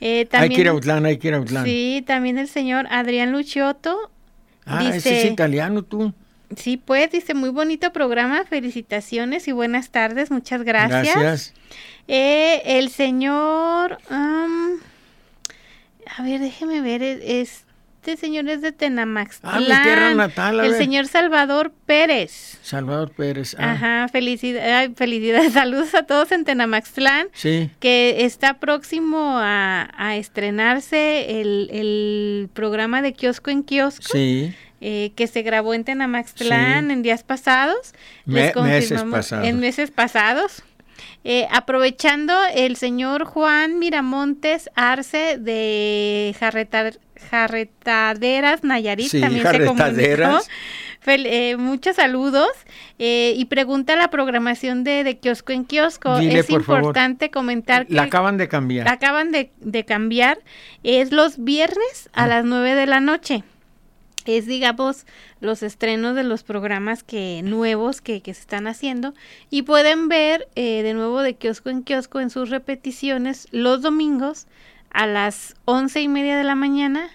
Eh, 0.00 0.26
también, 0.26 0.50
hay 0.50 0.56
que 0.56 0.60
ir 0.60 0.68
a 0.68 0.74
Utlán, 0.74 1.06
hay 1.06 1.16
que 1.16 1.28
ir 1.28 1.34
a 1.34 1.40
Utlán. 1.40 1.64
Sí, 1.64 2.04
también 2.06 2.38
el 2.38 2.48
señor 2.48 2.86
Adrián 2.90 3.32
Luchiotto. 3.32 4.12
Ah, 4.64 4.88
ese 4.94 5.22
es 5.22 5.32
italiano 5.32 5.82
tú. 5.82 6.12
Sí, 6.54 6.76
pues, 6.76 7.10
dice, 7.10 7.34
muy 7.34 7.48
bonito 7.48 7.92
programa, 7.92 8.44
felicitaciones 8.44 9.48
y 9.48 9.52
buenas 9.52 9.90
tardes, 9.90 10.30
muchas 10.30 10.62
gracias. 10.62 11.16
Gracias. 11.16 11.54
Eh, 12.06 12.62
el 12.78 12.90
señor, 12.90 13.98
a 14.08 14.36
ver, 16.22 16.40
déjeme 16.40 16.80
ver, 16.80 17.02
e, 17.02 17.46
este 18.06 18.16
señor 18.16 18.48
es 18.48 18.62
de 18.62 18.70
Tenamax. 18.70 19.40
Ah, 19.42 19.58
mi 19.58 19.66
tierra 19.66 20.14
natal. 20.14 20.60
el 20.60 20.76
señor 20.76 21.08
Salvador 21.08 21.72
Pérez. 21.86 22.56
Salvador 22.62 23.10
Pérez. 23.10 23.56
Ah. 23.58 23.72
Ajá, 23.72 24.08
felicidades, 24.08 24.92
felicidades, 24.94 25.52
saludos 25.54 25.92
a 25.96 26.04
todos 26.04 26.30
en 26.30 26.44
Tenamaxtlán. 26.44 27.26
Sí. 27.32 27.68
Que 27.80 28.24
está 28.24 28.60
próximo 28.60 29.38
a, 29.40 29.90
a 29.96 30.14
estrenarse 30.14 31.40
el, 31.40 31.68
el 31.72 32.48
programa 32.52 33.02
de 33.02 33.12
kiosco 33.12 33.50
en 33.50 33.64
kiosco. 33.64 34.06
Sí 34.12 34.54
eh, 34.80 35.12
que 35.16 35.26
se 35.26 35.40
grabó 35.42 35.72
en 35.72 35.84
Tenamaxtlán 35.84 36.90
en 36.90 37.02
días 37.02 37.22
pasados. 37.22 37.94
meses 38.26 39.02
pasados. 39.04 39.48
En 39.48 39.58
meses 39.58 39.90
pasados. 39.90 40.62
Eh, 41.24 41.46
aprovechando 41.50 42.34
el 42.54 42.76
señor 42.76 43.24
Juan 43.24 43.78
Miramontes 43.78 44.70
Arce 44.74 45.38
de 45.38 46.34
Jarretaderas 47.30 48.64
Nayarit, 48.64 49.10
también 49.10 49.46
se 49.46 49.64
comunicó. 49.64 50.40
Eh, 51.08 51.56
muchos 51.56 51.96
saludos 51.96 52.48
y 52.98 53.44
pregunta 53.46 53.96
la 53.96 54.08
programación 54.10 54.84
de, 54.84 55.04
de 55.04 55.18
kiosco 55.18 55.52
en 55.52 55.64
kiosco. 55.64 56.18
es 56.18 56.50
importante 56.50 57.30
comentar 57.30 57.86
que 57.86 57.94
la 57.94 58.02
acaban 58.04 58.36
de 58.36 58.48
cambiar. 58.48 58.88
acaban 58.88 59.32
de, 59.32 59.50
de 59.60 59.84
cambiar. 59.84 60.38
Es 60.82 61.12
los 61.12 61.42
viernes 61.42 62.10
a 62.12 62.26
las 62.26 62.44
9 62.44 62.74
de 62.74 62.86
la 62.86 63.00
noche 63.00 63.42
es 64.26 64.46
digamos 64.46 65.06
los 65.40 65.62
estrenos 65.62 66.14
de 66.14 66.24
los 66.24 66.42
programas 66.42 67.02
que 67.02 67.42
nuevos 67.44 68.00
que, 68.00 68.22
que 68.22 68.34
se 68.34 68.40
están 68.40 68.66
haciendo 68.66 69.14
y 69.50 69.62
pueden 69.62 70.08
ver 70.08 70.48
eh, 70.54 70.82
de 70.82 70.94
nuevo 70.94 71.22
de 71.22 71.34
kiosco 71.34 71.70
en 71.70 71.82
kiosco 71.82 72.20
en 72.20 72.30
sus 72.30 72.50
repeticiones 72.50 73.48
los 73.50 73.82
domingos 73.82 74.46
a 74.90 75.06
las 75.06 75.54
once 75.64 76.00
y 76.00 76.08
media 76.08 76.36
de 76.36 76.44
la 76.44 76.54
mañana 76.54 77.10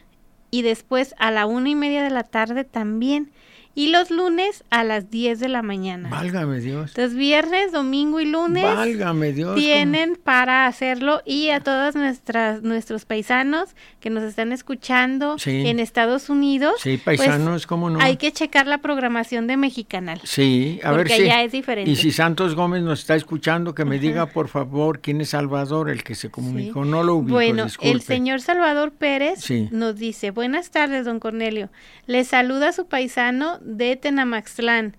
y 0.52 0.62
después 0.62 1.16
a 1.18 1.32
la 1.32 1.46
una 1.46 1.70
y 1.70 1.76
media 1.76 2.04
de 2.04 2.10
la 2.12 2.24
tarde 2.24 2.64
también 2.64 3.32
y 3.74 3.88
los 3.88 4.12
lunes 4.12 4.64
a 4.70 4.84
las 4.84 5.10
10 5.10 5.40
de 5.40 5.48
la 5.48 5.62
mañana. 5.62 6.10
Válgame 6.10 6.60
Dios. 6.60 6.92
Entonces 6.92 7.16
viernes, 7.16 7.72
domingo 7.72 8.20
y 8.20 8.26
lunes 8.26 8.64
Válgame 8.64 9.32
Dios, 9.32 9.56
tienen 9.56 10.18
para 10.22 10.68
hacerlo 10.68 11.22
y 11.26 11.50
a 11.50 11.62
todos 11.62 11.96
nuestras 11.96 12.64
nuestros 12.64 13.06
paisanos 13.06 13.70
que 14.00 14.10
nos 14.10 14.24
están 14.24 14.52
escuchando 14.52 15.38
en 15.46 15.80
Estados 15.80 16.30
Unidos. 16.30 16.74
Sí, 16.80 16.98
paisanos, 16.98 17.66
¿cómo 17.66 17.90
no? 17.90 18.00
Hay 18.02 18.18
que 18.18 18.32
checar 18.32 18.68
la 18.68 18.80
programación 18.80 19.48
de 19.48 19.58
Mexicanal. 19.58 20.20
Sí, 20.24 20.80
a 20.84 20.92
ver 20.92 21.08
si 21.10 21.30
es 21.30 21.52
diferente. 21.52 21.90
Y 21.90 21.96
si 21.96 22.12
Santos 22.12 22.56
Gómez 22.56 22.84
nos 22.84 23.00
está 23.00 23.16
escuchando 23.16 23.74
que 23.74 23.86
me 23.86 24.00
diga 24.00 24.26
por 24.26 24.48
favor 24.48 25.00
quién 25.00 25.22
es 25.22 25.30
Salvador 25.30 25.90
el 25.90 26.04
que 26.04 26.16
se 26.16 26.30
comunicó, 26.30 26.84
no 26.84 27.04
lo 27.04 27.16
ubico, 27.16 27.34
Bueno, 27.36 27.68
el 27.82 28.02
señor 28.02 28.42
Salvador 28.42 28.92
Pérez 28.92 29.50
nos 29.72 29.96
dice, 29.96 30.32
"Buenas 30.32 30.72
tardes, 30.72 31.06
don 31.06 31.20
Cornelio. 31.20 31.70
Le 32.08 32.24
saluda 32.26 32.70
a 32.70 32.72
su 32.74 32.88
paisano 32.88 33.60
de 33.64 33.96
Tenamaxtlán. 33.96 34.96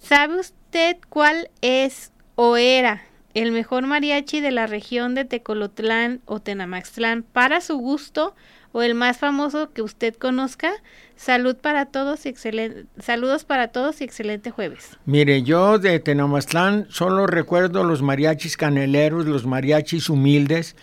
¿Sabe 0.00 0.40
usted 0.40 0.96
cuál 1.08 1.50
es 1.60 2.12
o 2.34 2.56
era 2.56 3.02
el 3.34 3.52
mejor 3.52 3.86
mariachi 3.86 4.40
de 4.40 4.50
la 4.50 4.66
región 4.66 5.14
de 5.14 5.24
Tecolotlán 5.24 6.20
o 6.26 6.40
Tenamaxtlán 6.40 7.22
para 7.22 7.60
su 7.60 7.78
gusto 7.78 8.34
o 8.72 8.82
el 8.82 8.94
más 8.94 9.18
famoso 9.18 9.72
que 9.72 9.82
usted 9.82 10.14
conozca? 10.14 10.72
Salud 11.16 11.56
para 11.56 11.86
todos 11.86 12.26
y 12.26 12.30
excelente, 12.30 12.86
saludos 12.98 13.44
para 13.44 13.68
todos 13.68 14.00
y 14.00 14.04
excelente 14.04 14.50
jueves. 14.50 14.98
Mire, 15.04 15.42
yo 15.42 15.78
de 15.78 16.00
Tenamaxtlán 16.00 16.86
solo 16.90 17.26
recuerdo 17.26 17.84
los 17.84 18.02
mariachis 18.02 18.56
caneleros, 18.56 19.26
los 19.26 19.46
mariachis 19.46 20.08
humildes 20.08 20.74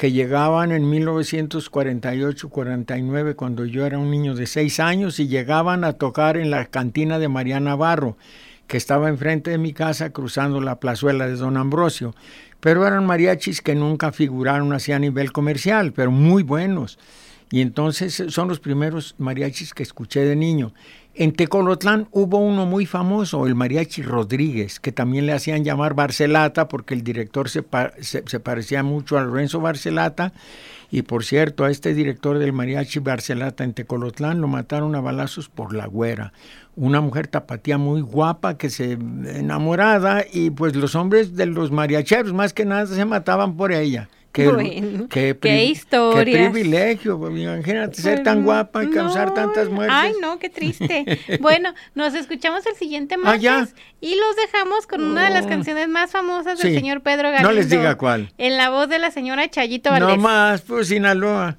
que 0.00 0.10
llegaban 0.12 0.72
en 0.72 0.90
1948-49 0.90 3.36
cuando 3.36 3.66
yo 3.66 3.84
era 3.84 3.98
un 3.98 4.10
niño 4.10 4.34
de 4.34 4.46
seis 4.46 4.80
años 4.80 5.20
y 5.20 5.28
llegaban 5.28 5.84
a 5.84 5.92
tocar 5.92 6.38
en 6.38 6.50
la 6.50 6.64
cantina 6.64 7.18
de 7.18 7.28
Mariana 7.28 7.72
Navarro 7.72 8.16
que 8.66 8.78
estaba 8.78 9.10
enfrente 9.10 9.50
de 9.50 9.58
mi 9.58 9.74
casa 9.74 10.08
cruzando 10.08 10.62
la 10.62 10.80
plazuela 10.80 11.26
de 11.26 11.36
Don 11.36 11.58
Ambrosio. 11.58 12.14
Pero 12.60 12.86
eran 12.86 13.04
mariachis 13.04 13.60
que 13.60 13.74
nunca 13.74 14.10
figuraron 14.10 14.72
así 14.72 14.92
a 14.92 14.98
nivel 14.98 15.32
comercial, 15.32 15.92
pero 15.92 16.10
muy 16.10 16.44
buenos. 16.44 16.98
Y 17.50 17.60
entonces 17.60 18.24
son 18.28 18.48
los 18.48 18.58
primeros 18.58 19.16
mariachis 19.18 19.74
que 19.74 19.82
escuché 19.82 20.20
de 20.20 20.34
niño. 20.34 20.72
En 21.14 21.32
Tecolotlán 21.32 22.06
hubo 22.12 22.38
uno 22.38 22.66
muy 22.66 22.86
famoso, 22.86 23.46
el 23.48 23.56
Mariachi 23.56 24.02
Rodríguez, 24.02 24.78
que 24.78 24.92
también 24.92 25.26
le 25.26 25.32
hacían 25.32 25.64
llamar 25.64 25.94
Barcelata 25.94 26.68
porque 26.68 26.94
el 26.94 27.02
director 27.02 27.48
se, 27.48 27.64
se, 28.00 28.40
parecía 28.40 28.84
mucho 28.84 29.18
a 29.18 29.22
Lorenzo 29.22 29.60
Barcelata. 29.60 30.32
Y 30.92 31.02
por 31.02 31.24
cierto, 31.24 31.64
a 31.64 31.70
este 31.70 31.94
director 31.94 32.38
del 32.38 32.52
Mariachi 32.52 33.00
Barcelata 33.00 33.64
en 33.64 33.74
Tecolotlán 33.74 34.40
lo 34.40 34.46
mataron 34.46 34.94
a 34.94 35.00
balazos 35.00 35.48
por 35.48 35.74
la 35.74 35.86
güera. 35.86 36.32
Una 36.76 37.00
mujer 37.00 37.26
tapatía 37.26 37.76
muy 37.76 38.02
guapa 38.02 38.56
que 38.56 38.70
se 38.70 38.92
enamorada 38.92 40.24
y 40.32 40.50
pues 40.50 40.76
los 40.76 40.94
hombres 40.94 41.34
de 41.34 41.46
los 41.46 41.72
mariacheros 41.72 42.32
más 42.32 42.52
que 42.52 42.64
nada 42.64 42.86
se 42.86 43.04
mataban 43.04 43.56
por 43.56 43.72
ella. 43.72 44.08
Qué, 44.32 44.48
bueno, 44.48 45.08
qué, 45.08 45.64
historia. 45.64 46.38
Qué 46.38 46.50
privilegio, 46.50 47.18
pues, 47.18 47.36
imagínate 47.36 48.00
ser 48.00 48.22
tan 48.22 48.44
guapa 48.44 48.84
y 48.84 48.90
causar 48.90 49.34
tantas 49.34 49.68
muertes. 49.68 49.96
Ay, 49.98 50.12
no, 50.20 50.38
qué 50.38 50.48
triste. 50.48 51.18
bueno, 51.40 51.74
nos 51.96 52.14
escuchamos 52.14 52.64
el 52.66 52.76
siguiente 52.76 53.16
ah, 53.16 53.18
martes 53.18 53.74
y 54.00 54.14
los 54.14 54.36
dejamos 54.36 54.86
con 54.86 55.02
una 55.02 55.24
de 55.24 55.30
las 55.30 55.46
oh. 55.46 55.48
canciones 55.48 55.88
más 55.88 56.12
famosas 56.12 56.60
del 56.60 56.74
señor 56.74 57.00
Pedro 57.02 57.30
Galindo. 57.30 57.48
No 57.48 57.54
les 57.54 57.68
diga 57.68 57.96
cuál. 57.96 58.32
En 58.38 58.56
la 58.56 58.70
voz 58.70 58.88
de 58.88 59.00
la 59.00 59.10
señora 59.10 59.50
Chayito 59.50 59.90
Valdés. 59.90 60.16
No 60.16 60.22
más, 60.22 60.62
pues 60.62 60.88
Sinaloa. 60.88 61.58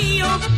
Ay, 0.00 0.57